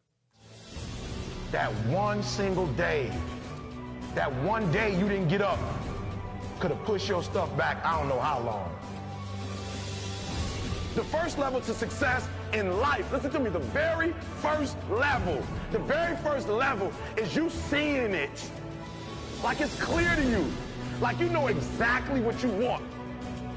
That 1.51 1.71
one 1.87 2.23
single 2.23 2.67
day, 2.73 3.11
that 4.15 4.33
one 4.43 4.71
day 4.71 4.97
you 4.97 5.07
didn't 5.07 5.27
get 5.27 5.41
up, 5.41 5.59
could 6.59 6.71
have 6.71 6.83
pushed 6.83 7.09
your 7.09 7.23
stuff 7.23 7.55
back 7.57 7.83
I 7.85 7.97
don't 7.97 8.07
know 8.07 8.19
how 8.19 8.39
long. 8.41 8.75
The 10.95 11.03
first 11.05 11.37
level 11.37 11.61
to 11.61 11.73
success 11.73 12.27
in 12.53 12.79
life, 12.79 13.11
listen 13.11 13.31
to 13.31 13.39
me, 13.39 13.49
the 13.49 13.59
very 13.59 14.13
first 14.41 14.77
level, 14.89 15.43
the 15.71 15.79
very 15.79 16.15
first 16.17 16.47
level 16.47 16.91
is 17.17 17.35
you 17.35 17.49
seeing 17.49 18.13
it. 18.13 18.51
Like 19.43 19.61
it's 19.61 19.79
clear 19.81 20.15
to 20.15 20.23
you. 20.23 20.45
Like 20.99 21.19
you 21.19 21.29
know 21.29 21.47
exactly 21.47 22.21
what 22.21 22.43
you 22.43 22.49
want. 22.49 22.83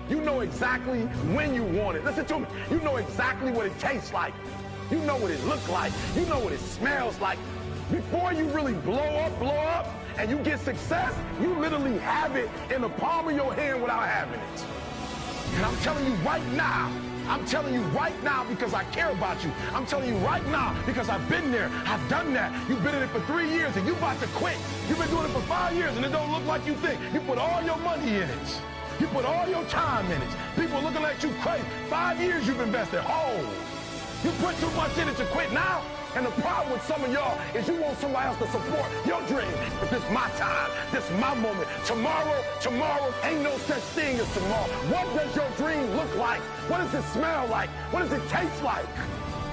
You 0.09 0.21
know 0.21 0.41
exactly 0.41 1.03
when 1.35 1.55
you 1.55 1.63
want 1.63 1.97
it. 1.97 2.05
Listen 2.05 2.25
to 2.27 2.39
me. 2.41 2.47
You 2.71 2.79
know 2.81 2.97
exactly 2.97 3.51
what 3.51 3.67
it 3.67 3.79
tastes 3.79 4.13
like. 4.13 4.35
You 4.91 4.99
know 5.01 5.17
what 5.17 5.31
it 5.31 5.43
looks 5.45 5.69
like. 5.69 5.93
You 6.15 6.27
know 6.27 6.39
what 6.39 6.53
it 6.53 6.61
smells 6.61 7.19
like. 7.21 7.39
Before 7.91 8.33
you 8.33 8.45
really 8.47 8.75
blow 8.75 8.99
up, 8.99 9.39
blow 9.39 9.57
up, 9.57 9.89
and 10.19 10.31
you 10.31 10.39
get 10.39 10.61
success, 10.61 11.15
you 11.41 11.55
literally 11.59 11.99
have 11.99 12.37
it 12.37 12.49
in 12.75 12.83
the 12.83 12.89
palm 12.89 13.29
of 13.29 13.35
your 13.35 13.53
hand 13.55 13.83
without 13.83 14.07
having 14.07 14.41
it. 14.41 14.65
And 15.57 15.65
I'm 15.65 15.77
telling 15.79 16.05
you 16.05 16.15
right 16.19 16.45
now, 16.53 16.93
I'm 17.27 17.45
telling 17.47 17.73
you 17.73 17.83
right 17.97 18.21
now 18.23 18.45
because 18.45 18.75
I 18.75 18.85
care 18.85 19.11
about 19.11 19.43
you. 19.43 19.51
I'm 19.73 19.87
telling 19.87 20.09
you 20.09 20.17
right 20.19 20.45
now 20.49 20.77
because 20.87 21.09
I've 21.09 21.27
been 21.29 21.51
there. 21.51 21.71
I've 21.87 22.07
done 22.09 22.35
that. 22.35 22.53
You've 22.69 22.83
been 22.83 22.95
in 22.95 23.03
it 23.03 23.11
for 23.11 23.21
three 23.21 23.51
years 23.51 23.75
and 23.77 23.87
you 23.87 23.95
about 23.95 24.21
to 24.21 24.27
quit. 24.29 24.57
You've 24.89 24.99
been 24.99 25.09
doing 25.09 25.25
it 25.25 25.31
for 25.31 25.43
five 25.43 25.75
years 25.75 25.97
and 25.97 26.05
it 26.05 26.13
don't 26.13 26.31
look 26.31 26.45
like 26.47 26.67
you 26.67 26.75
think. 26.75 27.01
You 27.13 27.21
put 27.21 27.39
all 27.39 27.63
your 27.63 27.79
money 27.79 28.09
in 28.09 28.29
it. 28.29 28.61
You 29.01 29.07
put 29.09 29.25
all 29.25 29.49
your 29.49 29.65
time 29.65 30.07
in 30.11 30.21
it. 30.21 30.29
People 30.57 30.81
looking 30.83 31.03
at 31.03 31.23
you 31.23 31.31
crazy. 31.41 31.65
Five 31.89 32.21
years 32.21 32.47
you've 32.47 32.61
invested. 32.61 33.03
Oh, 33.07 33.41
you 34.23 34.31
put 34.45 34.57
too 34.59 34.71
much 34.77 34.97
in 34.99 35.09
it 35.09 35.17
to 35.17 35.27
quit 35.27 35.53
now. 35.53 35.83
And 36.17 36.25
the 36.25 36.31
problem 36.43 36.73
with 36.73 36.85
some 36.85 37.03
of 37.03 37.13
y'all 37.13 37.37
is 37.57 37.67
you 37.67 37.75
want 37.75 37.99
somebody 37.99 38.29
else 38.29 38.39
to 38.39 38.49
support 38.49 38.87
your 39.05 39.21
dream. 39.27 39.51
But 39.81 39.91
this 39.91 40.03
is 40.03 40.11
my 40.11 40.29
time. 40.37 40.71
This 40.93 41.05
is 41.11 41.19
my 41.19 41.35
moment. 41.35 41.69
Tomorrow, 41.85 42.45
tomorrow, 42.61 43.13
ain't 43.25 43.43
no 43.43 43.57
such 43.59 43.83
thing 43.99 44.21
as 44.21 44.33
tomorrow. 44.33 44.69
What 44.95 45.13
does 45.17 45.35
your 45.35 45.51
dream 45.57 45.91
look 45.97 46.15
like? 46.17 46.41
What 46.71 46.79
does 46.79 46.95
it 46.95 47.03
smell 47.09 47.49
like? 47.49 47.69
What 47.91 48.09
does 48.09 48.13
it 48.13 48.29
taste 48.29 48.63
like? 48.63 48.87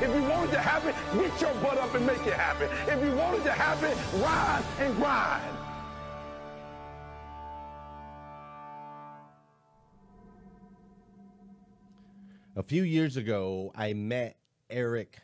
If 0.01 0.13
you 0.13 0.21
want 0.29 0.49
it 0.49 0.53
to 0.53 0.59
happen, 0.59 0.93
get 1.19 1.41
your 1.41 1.53
butt 1.55 1.77
up 1.77 1.93
and 1.95 2.05
make 2.05 2.25
it 2.27 2.33
happen. 2.33 2.69
If 2.87 3.03
you 3.03 3.15
want 3.15 3.37
it 3.39 3.43
to 3.43 3.51
happen, 3.51 3.91
rise 4.21 4.63
and 4.79 4.95
grind. 4.97 5.57
A 12.55 12.63
few 12.63 12.83
years 12.83 13.17
ago, 13.17 13.71
I 13.75 13.93
met 13.93 14.37
Eric 14.69 15.19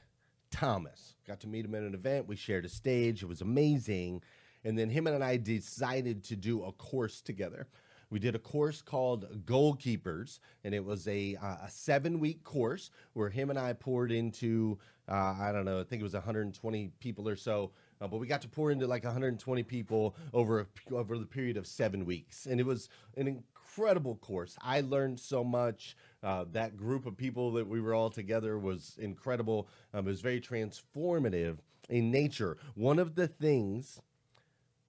Thomas. 0.49 1.16
Got 1.27 1.41
to 1.41 1.47
meet 1.47 1.65
him 1.65 1.75
at 1.75 1.83
an 1.83 1.93
event. 1.93 2.25
We 2.25 2.37
shared 2.37 2.63
a 2.63 2.69
stage. 2.69 3.21
It 3.21 3.25
was 3.25 3.41
amazing. 3.41 4.21
And 4.63 4.79
then 4.79 4.89
him 4.89 5.07
and 5.07 5.21
I 5.21 5.35
decided 5.35 6.23
to 6.25 6.37
do 6.37 6.63
a 6.63 6.71
course 6.71 7.19
together. 7.21 7.67
We 8.09 8.19
did 8.19 8.33
a 8.35 8.39
course 8.39 8.81
called 8.81 9.45
Goalkeepers, 9.45 10.39
and 10.63 10.73
it 10.73 10.85
was 10.85 11.05
a, 11.09 11.35
uh, 11.35 11.65
a 11.65 11.69
seven 11.69 12.21
week 12.21 12.45
course 12.45 12.91
where 13.11 13.29
him 13.29 13.49
and 13.49 13.59
I 13.59 13.73
poured 13.73 14.13
into, 14.13 14.79
uh, 15.09 15.35
I 15.37 15.51
don't 15.51 15.65
know, 15.65 15.81
I 15.81 15.83
think 15.83 15.99
it 15.99 16.03
was 16.03 16.13
120 16.13 16.91
people 17.01 17.27
or 17.27 17.35
so. 17.35 17.71
Uh, 17.99 18.07
but 18.07 18.19
we 18.19 18.27
got 18.27 18.41
to 18.43 18.47
pour 18.47 18.71
into 18.71 18.87
like 18.87 19.03
120 19.03 19.63
people 19.63 20.15
over 20.33 20.67
over 20.91 21.17
the 21.17 21.25
period 21.25 21.57
of 21.57 21.67
seven 21.67 22.05
weeks, 22.05 22.45
and 22.45 22.59
it 22.59 22.65
was 22.65 22.89
an 23.17 23.27
incredible 23.27 24.15
course. 24.17 24.55
I 24.61 24.81
learned 24.81 25.19
so 25.19 25.43
much. 25.43 25.97
Uh, 26.23 26.45
that 26.51 26.75
group 26.75 27.05
of 27.05 27.15
people 27.15 27.51
that 27.51 27.67
we 27.67 27.79
were 27.79 27.93
all 27.93 28.09
together 28.09 28.57
was 28.57 28.97
incredible. 28.99 29.67
Um, 29.93 30.07
it 30.07 30.11
was 30.11 30.21
very 30.21 30.41
transformative 30.41 31.57
in 31.89 32.11
nature. 32.11 32.57
One 32.75 32.99
of 32.99 33.15
the 33.15 33.27
things 33.27 34.01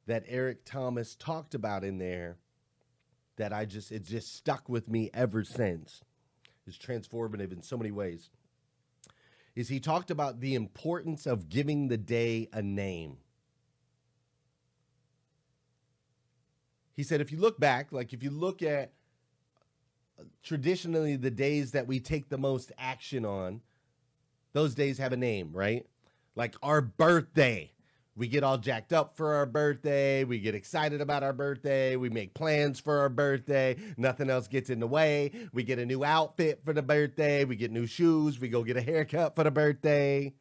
that 0.07 0.25
Eric 0.27 0.64
Thomas 0.64 1.14
talked 1.14 1.55
about 1.55 1.85
in 1.85 1.99
there 1.99 2.38
that 3.37 3.53
I 3.53 3.67
just 3.67 3.93
it 3.93 4.05
just 4.05 4.35
stuck 4.35 4.69
with 4.69 4.88
me 4.88 5.11
ever 5.14 5.45
since 5.45 6.03
is 6.67 6.77
transformative 6.77 7.53
in 7.53 7.62
so 7.62 7.77
many 7.77 7.91
ways. 7.91 8.31
Is 9.55 9.69
he 9.69 9.81
talked 9.81 10.11
about 10.11 10.41
the 10.41 10.55
importance 10.55 11.27
of 11.27 11.49
giving 11.49 11.88
the 11.88 11.97
day 11.97 12.49
a 12.53 12.62
name. 12.62 13.19
He 16.95 17.03
said 17.03 17.21
if 17.21 17.31
you 17.31 17.38
look 17.38 17.61
back, 17.61 17.93
like 17.93 18.12
if 18.12 18.23
you 18.23 18.31
look 18.31 18.62
at 18.62 18.93
traditionally 20.43 21.17
the 21.17 21.31
days 21.31 21.73
that 21.73 21.87
we 21.87 22.01
take 22.01 22.29
the 22.29 22.39
most 22.39 22.73
action 22.79 23.25
on, 23.25 23.61
those 24.53 24.75
days 24.75 24.99
have 24.99 25.13
a 25.13 25.17
name, 25.17 25.53
right? 25.53 25.87
Like 26.35 26.57
our 26.63 26.81
birthday. 26.81 27.73
We 28.17 28.27
get 28.27 28.43
all 28.43 28.59
jacked 28.59 28.93
up 28.93 29.17
for 29.17 29.35
our 29.35 29.47
birthday. 29.47 30.25
We 30.25 30.41
get 30.41 30.57
excited 30.57 31.01
about 31.01 31.23
our 31.23 31.33
birthday. 31.33 31.95
We 31.95 32.11
make 32.11 32.35
plans 32.35 32.81
for 32.81 32.99
our 32.99 33.09
birthday. 33.09 33.77
Nothing 33.97 34.29
else 34.29 34.49
gets 34.49 34.71
in 34.71 34.81
the 34.81 34.89
way. 34.89 35.31
We 35.53 35.63
get 35.63 35.79
a 35.79 35.87
new 35.87 36.03
outfit 36.03 36.63
for 36.65 36.73
the 36.73 36.83
birthday. 36.83 37.45
We 37.45 37.55
get 37.55 37.71
new 37.71 37.87
shoes. 37.87 38.41
We 38.41 38.49
go 38.49 38.65
get 38.65 38.77
a 38.77 38.83
haircut 38.83 39.37
for 39.37 39.45
the 39.45 39.53
birthday, 39.53 40.35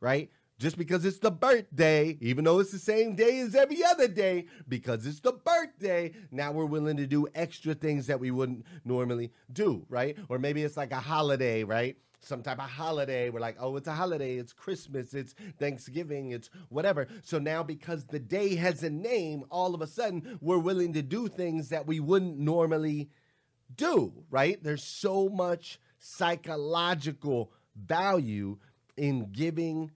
right? 0.00 0.30
Just 0.62 0.78
because 0.78 1.04
it's 1.04 1.18
the 1.18 1.32
birthday, 1.32 2.16
even 2.20 2.44
though 2.44 2.60
it's 2.60 2.70
the 2.70 2.78
same 2.78 3.16
day 3.16 3.40
as 3.40 3.56
every 3.56 3.82
other 3.82 4.06
day, 4.06 4.46
because 4.68 5.04
it's 5.06 5.18
the 5.18 5.32
birthday, 5.32 6.12
now 6.30 6.52
we're 6.52 6.66
willing 6.66 6.96
to 6.98 7.06
do 7.08 7.26
extra 7.34 7.74
things 7.74 8.06
that 8.06 8.20
we 8.20 8.30
wouldn't 8.30 8.64
normally 8.84 9.32
do, 9.52 9.84
right? 9.88 10.16
Or 10.28 10.38
maybe 10.38 10.62
it's 10.62 10.76
like 10.76 10.92
a 10.92 11.00
holiday, 11.00 11.64
right? 11.64 11.96
some 12.20 12.44
type 12.44 12.60
of 12.60 12.70
holiday. 12.70 13.28
We're 13.28 13.40
like, 13.40 13.56
oh, 13.58 13.74
it's 13.74 13.88
a 13.88 13.92
holiday. 13.92 14.36
It's 14.36 14.52
Christmas. 14.52 15.14
It's 15.14 15.34
Thanksgiving. 15.58 16.30
It's 16.30 16.48
whatever. 16.68 17.08
So 17.24 17.40
now, 17.40 17.64
because 17.64 18.04
the 18.06 18.20
day 18.20 18.54
has 18.54 18.84
a 18.84 18.90
name, 18.90 19.42
all 19.50 19.74
of 19.74 19.82
a 19.82 19.88
sudden 19.88 20.38
we're 20.40 20.58
willing 20.58 20.92
to 20.92 21.02
do 21.02 21.26
things 21.26 21.70
that 21.70 21.88
we 21.88 21.98
wouldn't 21.98 22.38
normally 22.38 23.10
do, 23.74 24.12
right? 24.30 24.62
There's 24.62 24.84
so 24.84 25.28
much 25.28 25.80
psychological 25.98 27.50
value 27.74 28.58
in 28.96 29.32
giving 29.32 29.90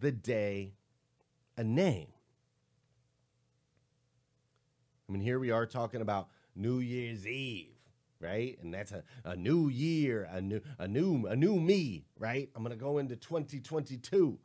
the 0.00 0.12
day 0.12 0.74
a 1.56 1.64
name. 1.64 2.08
I 5.08 5.12
mean, 5.12 5.22
here 5.22 5.38
we 5.38 5.50
are 5.50 5.66
talking 5.66 6.00
about 6.00 6.28
New 6.54 6.78
Year's 6.78 7.26
Eve 7.26 7.68
right? 8.20 8.58
And 8.62 8.72
that's 8.72 8.92
a, 8.92 9.02
a 9.24 9.36
new 9.36 9.68
year, 9.68 10.26
a 10.32 10.40
new 10.40 10.60
a 10.78 10.88
new 10.88 11.26
a 11.26 11.36
new 11.36 11.60
me, 11.60 12.06
right? 12.18 12.48
I'm 12.56 12.62
gonna 12.62 12.74
go 12.74 12.96
into 12.96 13.16
2022 13.16 14.38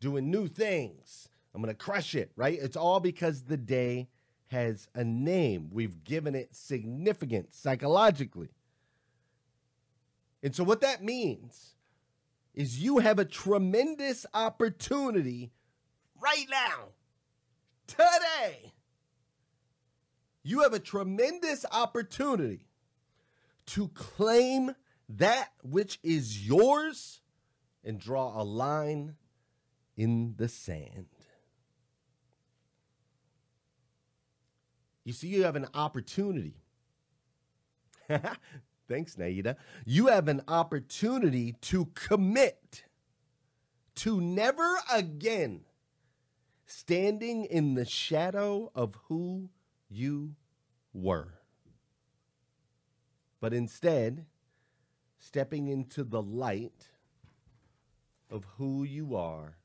doing 0.00 0.30
new 0.30 0.48
things. 0.48 1.28
I'm 1.54 1.62
to 1.62 1.74
crush 1.74 2.14
it, 2.14 2.32
right? 2.36 2.58
It's 2.60 2.76
all 2.76 3.00
because 3.00 3.42
the 3.42 3.56
day 3.56 4.08
has 4.48 4.88
a 4.94 5.04
name. 5.04 5.68
We've 5.72 6.02
given 6.04 6.34
it 6.34 6.54
significance 6.54 7.56
psychologically. 7.56 8.48
And 10.42 10.54
so, 10.54 10.64
what 10.64 10.80
that 10.80 11.02
means 11.04 11.74
is 12.60 12.78
you 12.78 12.98
have 12.98 13.18
a 13.18 13.24
tremendous 13.24 14.26
opportunity 14.34 15.50
right 16.20 16.44
now, 16.50 16.88
today. 17.86 18.74
You 20.42 20.60
have 20.60 20.74
a 20.74 20.78
tremendous 20.78 21.64
opportunity 21.72 22.66
to 23.68 23.88
claim 23.88 24.74
that 25.08 25.52
which 25.62 25.98
is 26.02 26.46
yours 26.46 27.22
and 27.82 27.98
draw 27.98 28.38
a 28.38 28.44
line 28.44 29.16
in 29.96 30.34
the 30.36 30.48
sand. 30.48 31.06
You 35.04 35.14
see, 35.14 35.28
you 35.28 35.44
have 35.44 35.56
an 35.56 35.66
opportunity. 35.72 36.56
Thanks, 38.90 39.16
Naida. 39.16 39.56
You 39.86 40.08
have 40.08 40.26
an 40.26 40.42
opportunity 40.48 41.52
to 41.60 41.86
commit 41.94 42.82
to 43.94 44.20
never 44.20 44.78
again 44.92 45.60
standing 46.66 47.44
in 47.44 47.74
the 47.74 47.84
shadow 47.84 48.72
of 48.74 48.96
who 49.06 49.48
you 49.88 50.34
were, 50.92 51.34
but 53.40 53.54
instead 53.54 54.26
stepping 55.20 55.68
into 55.68 56.02
the 56.02 56.20
light 56.20 56.88
of 58.28 58.44
who 58.58 58.82
you 58.82 59.14
are 59.14 59.56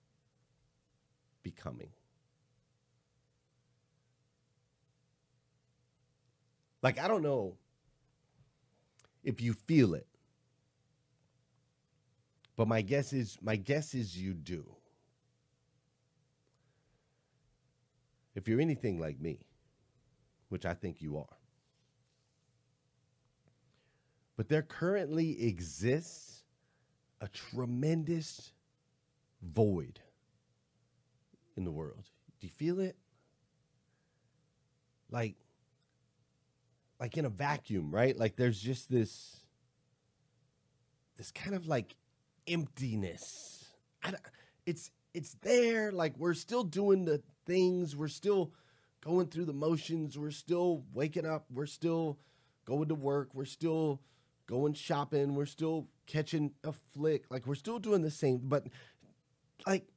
becoming. 1.42 1.90
Like, 6.84 7.00
I 7.00 7.08
don't 7.08 7.24
know 7.24 7.58
if 9.26 9.42
you 9.42 9.54
feel 9.54 9.96
it, 9.96 10.08
but 12.56 12.68
my 12.68 12.82
guess 12.82 13.12
is 13.12 13.38
my 13.42 13.58
guess 13.58 13.94
is 13.94 14.18
you 14.18 14.34
do. 14.34 14.66
If 18.36 18.48
you're 18.48 18.62
anything 18.62 19.00
like 19.00 19.20
me, 19.20 19.40
which 20.50 20.66
I 20.66 20.74
think 20.74 21.02
you 21.02 21.18
are. 21.18 21.38
But 24.38 24.50
there 24.50 24.62
currently 24.62 25.48
exists 25.48 26.44
a 27.22 27.28
tremendous 27.30 28.52
void 29.42 30.00
in 31.56 31.64
the 31.64 31.72
world. 31.72 32.04
Do 32.40 32.48
you 32.48 32.52
feel 32.52 32.80
it? 32.80 32.98
Like 35.10 35.36
like 37.00 37.18
in 37.18 37.26
a 37.26 37.30
vacuum, 37.30 37.92
right? 37.92 38.18
Like 38.18 38.36
there's 38.36 38.60
just 38.60 38.90
this 38.90 39.42
this 41.18 41.32
kind 41.32 41.56
of 41.56 41.68
like 41.68 41.96
emptiness. 42.48 43.66
It's 44.66 44.92
it's 45.14 45.36
there. 45.42 45.92
Like 45.92 46.18
we're 46.18 46.34
still 46.34 46.64
doing 46.64 47.06
the 47.06 47.22
things, 47.46 47.96
we're 47.96 48.08
still 48.08 48.52
going 49.02 49.28
through 49.28 49.46
the 49.46 49.54
motions, 49.54 50.18
we're 50.18 50.32
still 50.32 50.84
waking 50.94 51.26
up, 51.26 51.46
we're 51.52 51.68
still 51.68 52.18
going 52.66 52.88
to 52.88 52.96
work, 52.96 53.30
we're 53.34 53.46
still 53.46 54.02
going 54.48 54.74
shopping, 54.74 55.36
we're 55.36 55.46
still 55.46 55.88
catching 56.08 56.52
a 56.64 56.72
flick, 56.72 57.26
like 57.30 57.46
we're 57.46 57.56
still 57.56 57.80
doing 57.80 58.02
the 58.02 58.12
same, 58.12 58.42
but 58.44 58.66
like 59.68 59.88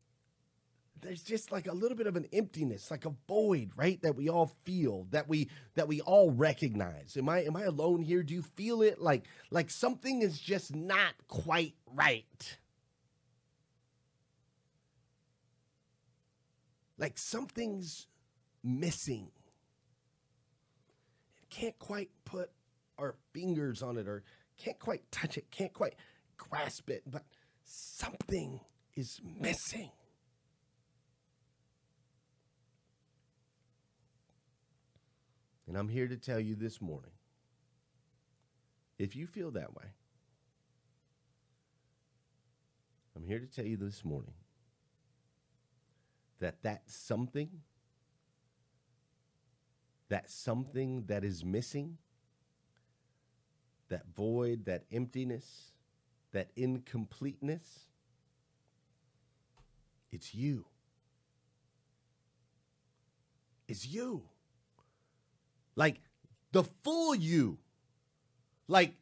there's 1.00 1.22
just 1.22 1.52
like 1.52 1.66
a 1.66 1.72
little 1.72 1.96
bit 1.96 2.06
of 2.06 2.16
an 2.16 2.26
emptiness, 2.32 2.90
like 2.90 3.04
a 3.04 3.12
void, 3.26 3.70
right? 3.76 4.00
That 4.02 4.16
we 4.16 4.28
all 4.28 4.52
feel, 4.64 5.06
that 5.10 5.28
we 5.28 5.48
that 5.74 5.88
we 5.88 6.00
all 6.00 6.30
recognize. 6.30 7.16
Am 7.16 7.28
I 7.28 7.44
am 7.44 7.56
I 7.56 7.62
alone 7.64 8.02
here? 8.02 8.22
Do 8.22 8.34
you 8.34 8.42
feel 8.42 8.82
it? 8.82 9.00
Like 9.00 9.24
like 9.50 9.70
something 9.70 10.22
is 10.22 10.38
just 10.38 10.74
not 10.74 11.14
quite 11.28 11.74
right. 11.94 12.58
Like 16.98 17.16
something's 17.16 18.06
missing. 18.64 19.30
Can't 21.50 21.78
quite 21.78 22.10
put 22.24 22.50
our 22.98 23.14
fingers 23.32 23.82
on 23.82 23.96
it 23.96 24.08
or 24.08 24.24
can't 24.58 24.78
quite 24.78 25.10
touch 25.10 25.38
it, 25.38 25.50
can't 25.50 25.72
quite 25.72 25.94
grasp 26.36 26.90
it, 26.90 27.02
but 27.06 27.24
something 27.64 28.60
is 28.94 29.20
missing. 29.40 29.90
And 35.68 35.76
I'm 35.76 35.88
here 35.88 36.08
to 36.08 36.16
tell 36.16 36.40
you 36.40 36.54
this 36.54 36.80
morning 36.80 37.10
if 38.98 39.14
you 39.14 39.26
feel 39.26 39.50
that 39.52 39.76
way, 39.76 39.84
I'm 43.14 43.22
here 43.22 43.38
to 43.38 43.46
tell 43.46 43.66
you 43.66 43.76
this 43.76 44.02
morning 44.02 44.32
that 46.40 46.62
that 46.62 46.82
something, 46.90 47.50
that 50.08 50.30
something 50.30 51.04
that 51.06 51.22
is 51.22 51.44
missing, 51.44 51.98
that 53.90 54.04
void, 54.16 54.64
that 54.64 54.84
emptiness, 54.90 55.72
that 56.32 56.48
incompleteness, 56.56 57.80
it's 60.10 60.34
you. 60.34 60.64
It's 63.68 63.86
you 63.86 64.22
like 65.78 66.00
the 66.50 66.64
full 66.82 67.14
you, 67.14 67.56
like 68.66 68.94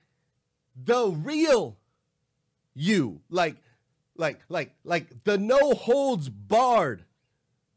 the 0.76 1.08
real 1.08 1.78
you, 2.74 3.22
like 3.30 3.56
like 4.14 4.40
like 4.50 4.74
like 4.84 5.24
the 5.24 5.38
no 5.38 5.72
holds 5.72 6.28
barred 6.28 7.04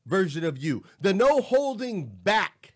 version 0.05 0.43
of 0.43 0.57
you, 0.57 0.83
the 0.99 1.13
no 1.13 1.39
holding 1.39 2.07
back 2.07 2.73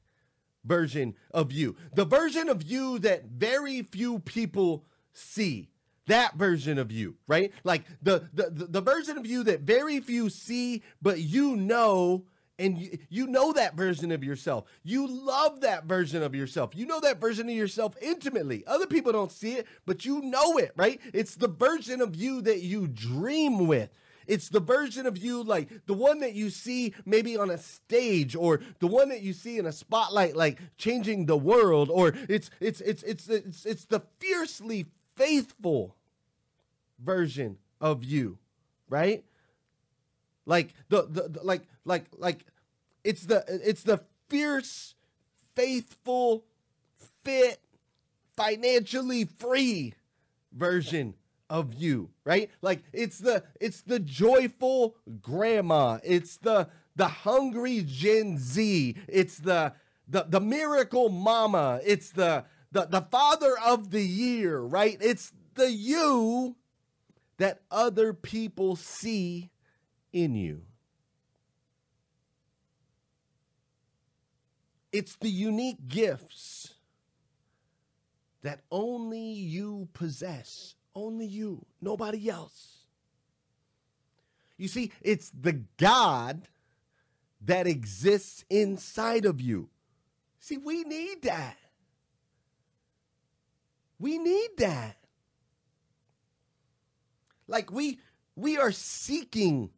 version 0.64 1.14
of 1.32 1.52
you, 1.52 1.76
the 1.94 2.06
version 2.06 2.48
of 2.48 2.64
you 2.64 3.00
that 3.00 3.26
very 3.26 3.84
few 3.84 4.20
people 4.20 4.86
see. 5.12 5.70
That 6.08 6.36
version 6.36 6.80
of 6.80 6.92
you, 6.92 7.16
right? 7.28 7.54
Like 7.64 7.84
the, 8.02 8.28
the 8.34 8.50
the, 8.50 8.82
version 8.82 9.18
of 9.18 9.26
you 9.26 9.42
that 9.44 9.62
very 9.62 10.02
few 10.02 10.30
see, 10.30 10.84
but 11.02 11.20
you 11.20 11.56
know 11.56 12.26
and 12.64 12.78
you, 12.78 12.98
you 13.10 13.28
know 13.28 13.52
that 13.54 13.76
version 13.76 14.12
of 14.12 14.24
yourself. 14.24 14.66
You 14.84 15.08
love 15.08 15.62
that 15.62 15.86
version 15.86 16.24
of 16.24 16.34
yourself. 16.34 16.76
You 16.76 16.86
know 16.86 17.00
that 17.02 17.20
version 17.20 17.50
of 17.50 17.56
yourself 17.56 17.96
intimately. 18.02 18.64
Other 18.66 18.88
people 18.88 19.12
don't 19.12 19.32
see 19.32 19.54
it, 19.54 19.68
but 19.86 20.06
you 20.06 20.22
know 20.22 20.58
it, 20.58 20.72
right? 20.76 21.00
It's 21.14 21.36
the 21.36 21.48
version 21.48 22.02
of 22.02 22.16
you 22.16 22.42
that 22.42 22.62
you 22.62 22.88
dream 22.88 23.68
with. 23.68 23.90
It's 24.26 24.48
the 24.48 24.62
version 24.62 25.06
of 25.06 25.18
you 25.18 25.44
like 25.44 25.86
the 25.86 25.94
one 25.94 26.22
that 26.22 26.34
you 26.34 26.50
see 26.50 26.94
maybe 27.06 27.36
on 27.36 27.50
a 27.50 27.58
stage 27.58 28.36
or 28.36 28.62
the 28.80 28.88
one 28.88 29.10
that 29.10 29.22
you 29.22 29.34
see 29.34 29.58
in 29.58 29.66
a 29.66 29.72
spotlight 29.74 30.34
like 30.34 30.60
changing 30.78 31.26
the 31.26 31.36
world 31.36 31.90
or 31.90 32.14
it's 32.30 32.50
it's 32.62 32.80
it's 32.80 33.04
it's 33.04 33.28
it's, 33.28 33.66
it's 33.66 33.86
the 33.86 34.02
fiercely 34.20 34.86
faithful 35.18 35.98
version 37.04 37.58
of 37.82 38.06
you, 38.06 38.38
right? 38.88 39.26
Like 40.46 40.74
the, 40.90 41.04
the, 41.10 41.28
the 41.30 41.44
like 41.44 41.68
like 41.86 42.06
like 42.18 42.46
it's 43.04 43.26
the 43.26 43.44
it's 43.48 43.84
the 43.84 44.02
fierce, 44.30 44.96
faithful, 45.56 46.46
fit, 47.24 47.60
financially 48.36 49.26
free 49.26 49.94
version 50.52 51.16
of 51.50 51.74
you, 51.74 52.10
right? 52.24 52.50
Like 52.62 52.84
it's 52.92 53.20
the 53.20 53.44
it's 53.60 53.82
the 53.82 54.00
joyful 54.00 54.96
grandma. 55.22 56.00
It's 56.04 56.38
the 56.38 56.70
the 56.96 57.08
hungry 57.08 57.84
Gen 57.86 58.38
Z. 58.38 58.96
It's 59.08 59.38
the 59.38 59.74
the 60.08 60.26
the 60.28 60.42
miracle 60.42 61.10
mama. 61.10 61.80
It's 61.86 62.12
the 62.12 62.46
the 62.72 62.86
the 62.86 63.02
father 63.02 63.56
of 63.66 63.92
the 63.92 64.02
year, 64.04 64.60
right? 64.60 64.98
It's 65.00 65.32
the 65.56 65.72
you 65.72 66.56
that 67.38 67.62
other 67.70 68.14
people 68.14 68.76
see 68.76 69.52
in 70.12 70.36
you. 70.36 70.62
It's 74.94 75.16
the 75.16 75.30
unique 75.30 75.88
gifts 75.88 76.76
that 78.44 78.62
only 78.72 79.32
you 79.34 79.90
possess, 79.94 80.76
only 80.96 81.26
you, 81.26 81.66
nobody 81.82 82.30
else. 82.30 82.86
You 84.58 84.68
see, 84.68 84.92
it's 85.02 85.32
the 85.32 85.64
God 85.78 86.48
that 87.42 87.66
exists 87.66 88.46
inside 88.50 89.26
of 89.26 89.42
you. 89.42 89.70
See, 90.40 90.58
we 90.58 90.84
need 90.84 91.24
that. 91.24 91.58
We 94.00 94.20
need 94.20 94.50
that. 94.58 94.98
Like 97.48 97.72
we 97.72 98.00
we 98.36 98.58
are 98.58 98.72
seeking 98.72 99.72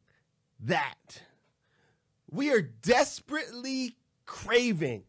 that. 0.61 1.21
We 2.29 2.51
are 2.51 2.61
desperately 2.61 3.95
craving 4.25 5.03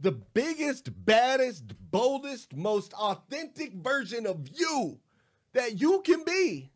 the 0.00 0.12
biggest, 0.12 0.90
baddest, 1.04 1.74
boldest, 1.90 2.54
most 2.54 2.92
authentic 2.94 3.72
version 3.72 4.26
of 4.26 4.48
you 4.54 4.98
that 5.52 5.80
you 5.80 6.02
can 6.02 6.24
be. 6.24 6.70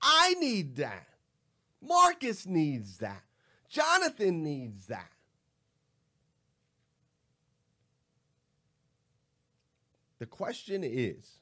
I 0.00 0.34
need 0.34 0.76
that. 0.76 1.08
Marcus 1.80 2.46
needs 2.46 2.98
that. 2.98 3.22
Jonathan 3.68 4.42
needs 4.42 4.86
that. 4.86 5.10
The 10.18 10.26
question 10.26 10.84
is 10.84 11.38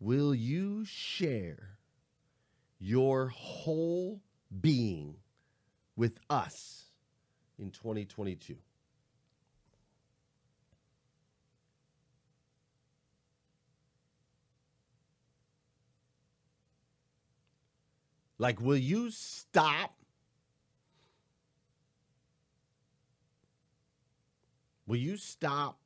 Will 0.00 0.34
you 0.34 0.84
share 0.84 1.78
your 2.80 3.28
whole 3.28 4.20
being 4.60 5.14
with 5.96 6.18
us 6.30 6.86
in 7.58 7.70
2022? 7.70 8.56
Like, 18.38 18.58
will 18.58 18.76
you 18.76 19.10
stop? 19.10 19.94
Will 24.86 24.96
you 24.96 25.18
stop? 25.18 25.78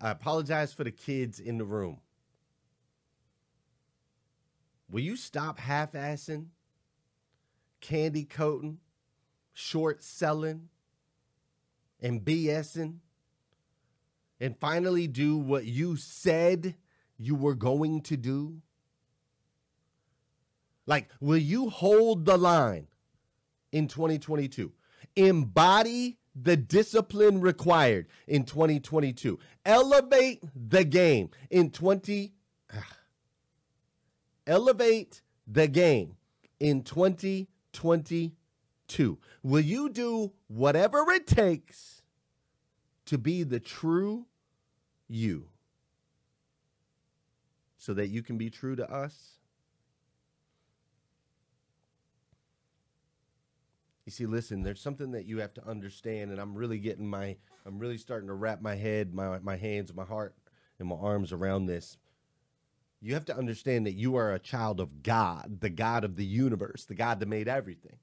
I 0.00 0.10
apologize 0.10 0.72
for 0.72 0.82
the 0.82 0.90
kids 0.90 1.38
in 1.38 1.58
the 1.58 1.64
room. 1.64 2.00
Will 4.90 5.00
you 5.00 5.16
stop 5.16 5.58
half 5.58 5.92
assing, 5.92 6.46
candy 7.80 8.24
coating, 8.24 8.78
short 9.52 10.02
selling, 10.02 10.68
and 12.00 12.24
BSing, 12.24 12.98
and 14.40 14.56
finally 14.58 15.06
do 15.06 15.36
what 15.36 15.64
you 15.64 15.96
said 15.96 16.74
you 17.18 17.34
were 17.34 17.54
going 17.54 18.02
to 18.02 18.16
do? 18.16 18.60
Like, 20.86 21.08
will 21.20 21.38
you 21.38 21.68
hold 21.68 22.24
the 22.24 22.36
line 22.36 22.86
in 23.72 23.88
2022? 23.88 24.72
Embody 25.16 26.18
the 26.40 26.56
discipline 26.56 27.40
required 27.40 28.06
in 28.28 28.44
2022. 28.44 29.38
Elevate 29.64 30.42
the 30.54 30.84
game 30.84 31.30
in 31.50 31.70
20 31.70 32.32
Elevate 34.46 35.22
the 35.46 35.68
game 35.68 36.16
in 36.60 36.82
2022. 36.82 39.18
Will 39.42 39.60
you 39.60 39.88
do 39.88 40.32
whatever 40.48 41.10
it 41.10 41.26
takes 41.26 42.02
to 43.06 43.16
be 43.18 43.42
the 43.42 43.60
true 43.60 44.26
you 45.08 45.48
so 47.78 47.94
that 47.94 48.08
you 48.08 48.22
can 48.22 48.36
be 48.38 48.50
true 48.50 48.76
to 48.76 48.90
us? 48.90 49.36
You 54.06 54.12
see, 54.12 54.26
listen, 54.26 54.62
there's 54.62 54.80
something 54.80 55.10
that 55.12 55.26
you 55.26 55.40
have 55.40 55.52
to 55.54 55.68
understand, 55.68 56.30
and 56.30 56.40
I'm 56.40 56.54
really 56.54 56.78
getting 56.78 57.08
my, 57.08 57.36
I'm 57.66 57.80
really 57.80 57.98
starting 57.98 58.28
to 58.28 58.34
wrap 58.34 58.62
my 58.62 58.76
head, 58.76 59.12
my, 59.12 59.40
my 59.40 59.56
hands, 59.56 59.92
my 59.92 60.04
heart, 60.04 60.36
and 60.78 60.88
my 60.88 60.94
arms 60.94 61.32
around 61.32 61.66
this. 61.66 61.98
You 63.00 63.14
have 63.14 63.26
to 63.26 63.36
understand 63.36 63.86
that 63.86 63.94
you 63.94 64.16
are 64.16 64.32
a 64.32 64.38
child 64.38 64.80
of 64.80 65.02
God, 65.02 65.58
the 65.60 65.70
God 65.70 66.04
of 66.04 66.16
the 66.16 66.24
universe, 66.24 66.84
the 66.84 66.94
God 66.94 67.20
that 67.20 67.28
made 67.28 67.48
everything. 67.48 67.98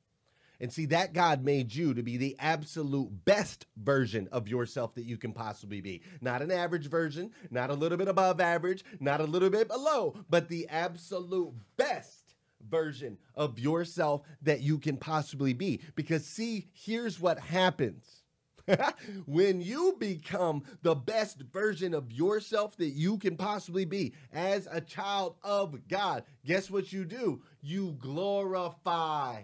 And 0.60 0.72
see, 0.72 0.86
that 0.88 1.14
God 1.14 1.44
made 1.44 1.74
you 1.74 1.94
to 1.94 2.04
be 2.04 2.16
the 2.16 2.38
absolute 2.39 3.26
best 3.26 3.66
version 3.76 4.30
of 4.32 4.48
yourself 4.48 4.96
that 4.96 5.04
you 5.04 5.18
can 5.18 5.34
possibly 5.34 5.82
be. 5.82 6.04
Not 6.22 6.41
an 6.41 6.52
average 6.52 6.88
version, 6.88 7.32
not 7.50 7.70
a 7.70 7.74
little 7.74 7.98
bit 7.98 8.08
above 8.08 8.39
average, 8.39 8.86
not 9.00 9.20
a 9.20 9.26
little 9.26 9.50
bit 9.50 9.68
below, 9.68 10.16
but 10.30 10.48
the 10.48 10.70
absolute 10.70 11.54
best 11.76 12.36
version 12.70 13.18
of 13.36 13.60
yourself 13.60 14.22
that 14.44 14.62
you 14.62 14.78
can 14.78 14.96
possibly 14.96 15.54
be. 15.54 15.82
Because, 15.96 16.26
see, 16.26 16.68
here's 16.72 17.20
what 17.20 17.39
happens. 17.39 18.22
when 19.26 19.61
you 19.61 19.95
become 19.99 20.64
the 20.82 20.95
best 20.95 21.41
version 21.51 21.93
of 21.93 22.11
yourself 22.11 22.78
that 22.78 22.89
you 22.89 23.18
can 23.18 23.36
possibly 23.36 23.86
be 23.86 24.14
as 24.32 24.68
a 24.72 24.82
child 24.82 25.36
of 25.43 25.88
God, 25.88 26.24
guess 26.45 26.70
what 26.70 26.91
you 26.93 27.05
do? 27.05 27.41
You 27.61 27.95
glorify 27.99 29.43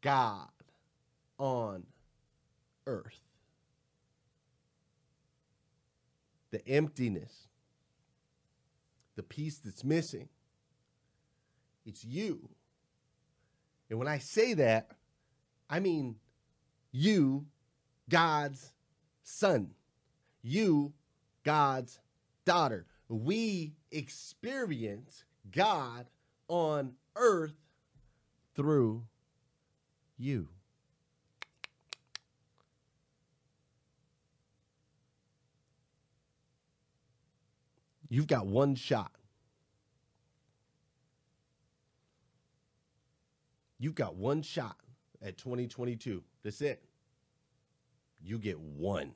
God 0.00 0.48
on 1.38 1.84
earth. 2.86 3.20
The 6.50 6.66
emptiness, 6.66 7.48
the 9.14 9.22
piece 9.22 9.58
that's 9.58 9.84
missing, 9.84 10.28
it's 11.86 12.04
you. 12.04 12.48
And 13.88 13.98
when 13.98 14.08
I 14.08 14.18
say 14.18 14.54
that, 14.54 14.90
I 15.68 15.78
mean 15.78 16.16
you, 16.92 17.46
God's 18.10 18.72
son. 19.22 19.70
You, 20.42 20.92
God's 21.44 21.98
daughter. 22.44 22.84
We 23.08 23.72
experience 23.90 25.24
God 25.50 26.06
on 26.48 26.92
earth 27.16 27.54
through 28.54 29.04
you. 30.18 30.48
You've 38.08 38.26
got 38.26 38.46
one 38.46 38.74
shot. 38.74 39.12
You've 43.78 43.94
got 43.94 44.16
one 44.16 44.42
shot 44.42 44.76
at 45.22 45.38
2022. 45.38 46.22
That's 46.42 46.60
it. 46.60 46.82
You 48.22 48.38
get 48.38 48.58
one. 48.58 49.12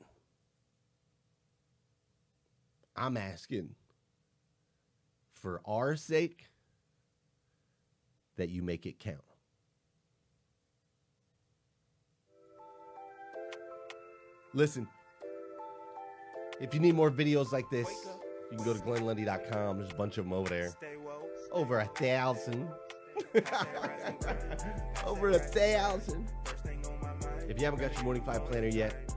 I'm 2.95 3.17
asking 3.17 3.75
for 5.33 5.61
our 5.65 5.95
sake 5.95 6.47
that 8.37 8.49
you 8.49 8.61
make 8.61 8.85
it 8.85 8.99
count. 8.99 9.19
Listen, 14.53 14.87
if 16.61 16.73
you 16.73 16.79
need 16.79 16.95
more 16.95 17.11
videos 17.11 17.51
like 17.51 17.69
this, 17.69 17.89
you 18.49 18.57
can 18.57 18.65
go 18.65 18.73
to 18.73 18.79
glennlundy.com. 18.79 19.77
There's 19.77 19.91
a 19.91 19.95
bunch 19.95 20.17
of 20.17 20.25
them 20.25 20.33
over 20.33 20.49
there. 20.49 20.73
Over 21.51 21.79
a 21.79 21.85
thousand. 21.85 22.69
Over 25.05 25.29
a 25.31 25.39
thousand. 25.39 26.31
If 27.47 27.59
you 27.59 27.65
haven't 27.65 27.79
got 27.79 27.93
your 27.93 28.03
Morning 28.03 28.23
Five 28.23 28.45
Planner 28.45 28.67
yet, 28.67 29.13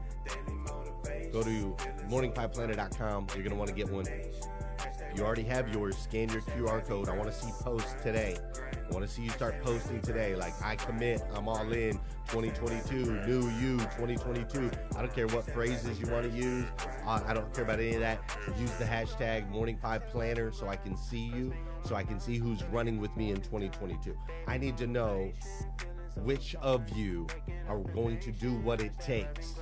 go 1.32 1.42
to 1.42 1.76
morning5planner.com. 2.10 3.26
You're 3.34 3.42
going 3.42 3.50
to 3.50 3.56
want 3.56 3.68
to 3.68 3.74
get 3.74 3.90
one. 3.90 4.04
You 5.16 5.24
already 5.24 5.44
have 5.44 5.68
yours. 5.70 5.96
Scan 5.96 6.28
your 6.28 6.42
QR 6.42 6.86
code. 6.86 7.08
I 7.08 7.16
want 7.16 7.30
to 7.30 7.34
see 7.34 7.50
posts 7.60 7.94
today. 8.02 8.36
I 8.54 8.92
want 8.92 9.06
to 9.06 9.10
see 9.10 9.22
you 9.22 9.30
start 9.30 9.62
posting 9.62 10.00
today. 10.02 10.36
Like, 10.36 10.52
I 10.62 10.76
commit, 10.76 11.22
I'm 11.34 11.48
all 11.48 11.72
in. 11.72 11.98
2022, 12.28 13.26
new 13.26 13.48
you, 13.58 13.78
2022. 13.78 14.70
I 14.94 15.00
don't 15.00 15.14
care 15.14 15.26
what 15.28 15.50
phrases 15.50 15.98
you 15.98 16.10
want 16.12 16.30
to 16.30 16.36
use. 16.36 16.66
I 17.06 17.32
don't 17.32 17.52
care 17.54 17.64
about 17.64 17.80
any 17.80 17.94
of 17.94 18.00
that. 18.00 18.20
Use 18.58 18.70
the 18.72 18.84
hashtag 18.84 19.48
Morning 19.48 19.78
Five 19.80 20.06
Planner 20.08 20.52
so 20.52 20.68
I 20.68 20.76
can 20.76 20.96
see 20.96 21.32
you, 21.34 21.54
so 21.84 21.94
I 21.94 22.04
can 22.04 22.20
see 22.20 22.36
who's 22.36 22.62
running 22.64 23.00
with 23.00 23.16
me 23.16 23.30
in 23.30 23.38
2022. 23.38 24.14
I 24.46 24.58
need 24.58 24.76
to 24.76 24.86
know 24.86 25.32
which 26.22 26.54
of 26.56 26.88
you 26.90 27.26
are 27.68 27.78
going 27.78 28.18
to 28.20 28.32
do 28.32 28.54
what 28.60 28.80
it 28.80 28.92
takes 28.98 29.54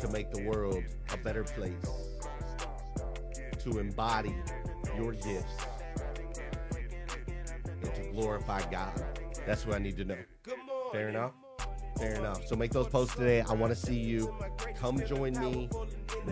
to 0.00 0.08
make 0.08 0.30
the 0.30 0.42
world 0.44 0.84
a 1.12 1.16
better 1.16 1.42
place, 1.42 1.72
to 3.58 3.78
embody 3.78 4.34
your 4.96 5.12
gifts, 5.12 5.56
and 7.66 7.94
to 7.94 8.02
glorify 8.12 8.60
God. 8.70 9.02
That's 9.46 9.66
what 9.66 9.76
I 9.76 9.78
need 9.78 9.96
to 9.96 10.04
know. 10.04 10.18
Fair 10.92 11.08
enough? 11.08 11.32
Fair 11.98 12.14
enough. 12.14 12.46
So 12.46 12.54
make 12.54 12.70
those 12.70 12.86
posts 12.86 13.16
today. 13.16 13.40
I 13.40 13.54
want 13.54 13.74
to 13.74 13.78
see 13.78 13.98
you. 13.98 14.32
Come 14.78 15.04
join 15.04 15.32
me 15.40 15.68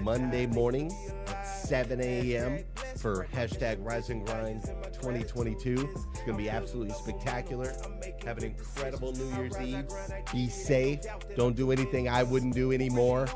Monday 0.01 0.47
morning 0.47 0.93
at 1.27 1.43
7 1.43 2.01
a.m. 2.01 2.65
for 2.97 3.27
hashtag 3.33 3.85
Rise 3.85 4.11
and 4.11 4.25
Grind 4.25 4.63
2022. 4.93 5.73
It's 5.73 6.21
going 6.21 6.33
to 6.33 6.35
be 6.35 6.49
absolutely 6.49 6.95
spectacular. 6.95 7.73
Have 8.27 8.39
an 8.39 8.45
incredible 8.45 9.13
New 9.13 9.37
Year's 9.37 9.57
Eve. 9.61 9.87
Be 10.33 10.49
safe. 10.49 10.99
Don't 11.37 11.55
do 11.55 11.71
anything 11.71 12.09
I 12.09 12.25
wouldn't 12.25 12.55
do 12.55 12.73
anymore. 12.73 13.29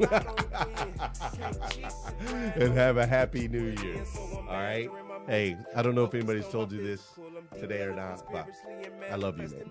and 2.56 2.72
have 2.74 2.96
a 2.96 3.06
happy 3.06 3.46
New 3.46 3.76
Year. 3.80 4.02
All 4.36 4.46
right? 4.48 4.90
Hey, 5.28 5.56
I 5.76 5.82
don't 5.82 5.94
know 5.94 6.02
if 6.04 6.12
anybody's 6.12 6.48
told 6.48 6.72
you 6.72 6.82
this 6.82 7.08
today 7.60 7.82
or 7.82 7.94
not, 7.94 8.24
but 8.32 8.48
I 9.10 9.14
love 9.14 9.38
you, 9.38 9.48
man. 9.48 9.70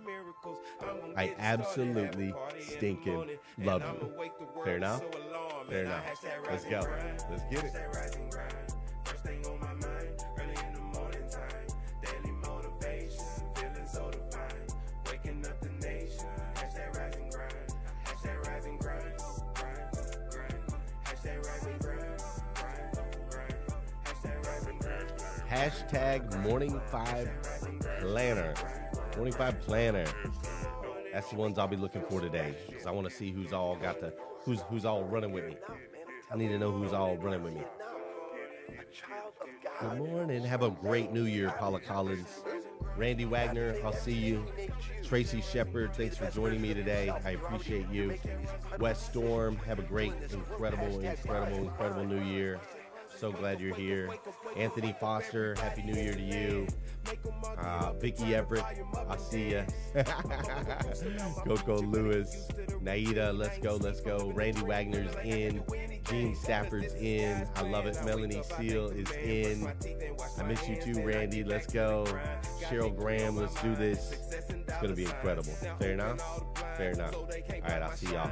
I 1.18 1.34
absolutely 1.38 2.34
stinking 2.60 3.32
love 3.58 3.84
you. 3.84 4.32
Fair 4.64 4.78
enough? 4.78 5.02
Fair 5.70 5.84
enough. 5.84 6.26
Let's 6.50 6.64
go. 6.64 6.82
Let's 7.30 7.44
get 7.52 7.66
it. 7.66 8.75
Hashtag 25.56 26.38
Morning 26.42 26.82
Five 26.92 27.30
Planner. 28.02 28.54
Morning 29.16 29.34
Five 29.34 29.62
Planner. 29.62 30.04
That's 31.14 31.30
the 31.30 31.38
ones 31.38 31.58
I'll 31.58 31.66
be 31.70 31.78
looking 31.78 32.02
for 32.10 32.20
today 32.20 32.54
because 32.68 32.86
I 32.86 32.92
want 32.92 33.08
to 33.08 33.14
see 33.14 33.32
who's 33.32 33.54
all 33.54 33.78
got 33.78 34.02
the 34.02 34.14
who's 34.44 34.60
who's 34.70 34.84
all 34.84 35.06
running 35.06 35.32
with 35.32 35.46
me. 35.46 35.56
I 36.30 36.36
need 36.36 36.50
to 36.50 36.60
know 36.60 36.74
who's 36.74 36.92
all 36.92 37.16
running 37.16 37.42
with 37.42 37.54
me. 37.54 37.64
Good 39.80 39.98
morning. 39.98 40.44
Have 40.44 40.62
a 40.62 40.72
great 40.72 41.14
New 41.14 41.24
Year, 41.24 41.54
Paula 41.58 41.80
Collins. 41.80 42.44
Randy 42.98 43.24
Wagner, 43.24 43.78
I'll 43.82 43.94
see 43.94 44.12
you. 44.14 44.46
Tracy 45.04 45.42
Shepard, 45.42 45.96
thanks 45.96 46.18
for 46.18 46.30
joining 46.32 46.62
me 46.62 46.74
today. 46.74 47.10
I 47.24 47.32
appreciate 47.32 47.88
you. 47.90 48.18
West 48.78 49.06
Storm, 49.06 49.56
have 49.68 49.80
a 49.80 49.84
great, 49.84 50.12
incredible, 50.34 51.00
incredible, 51.00 51.58
incredible 51.60 52.04
New 52.04 52.24
Year. 52.24 52.60
So 53.18 53.32
glad 53.32 53.62
you're 53.62 53.76
here. 53.76 54.10
Anthony 54.58 54.94
Foster, 55.00 55.56
Happy 55.56 55.84
New 55.84 55.94
Year 55.94 56.14
to 56.14 56.22
you. 56.22 56.68
Uh, 57.58 57.94
Vicky 57.94 58.36
Everett, 58.36 58.64
I 59.08 59.18
see 59.18 59.52
ya. 59.52 59.64
Coco 61.46 61.82
Lewis, 61.82 62.48
Naida, 62.82 63.32
let's 63.32 63.58
go, 63.60 63.78
let's 63.78 64.02
go. 64.02 64.32
Randy 64.34 64.64
Wagner's 64.64 65.16
in. 65.24 65.64
Gene 66.10 66.36
Stafford's 66.36 66.94
in. 66.96 67.48
I 67.56 67.62
love 67.62 67.86
it. 67.86 67.98
Melanie 68.06 68.44
Seal 68.58 68.90
is 68.90 69.10
in. 69.12 69.72
I 70.38 70.44
miss 70.44 70.68
you 70.68 70.76
too, 70.82 71.02
Randy. 71.02 71.44
Let's 71.44 71.68
go. 71.68 72.06
Cheryl 72.64 72.96
Graham, 72.96 73.38
let's 73.38 73.60
do 73.62 73.76
this. 73.76 74.12
It's 74.32 74.76
going 74.76 74.90
to 74.90 74.96
be 74.96 75.06
incredible. 75.06 75.54
Fair 75.80 75.94
enough? 75.94 76.20
Fair 76.76 76.92
enough. 76.92 77.16
All 77.16 77.26
right, 77.64 77.82
I'll 77.82 77.96
see 77.96 78.12
y'all. 78.12 78.32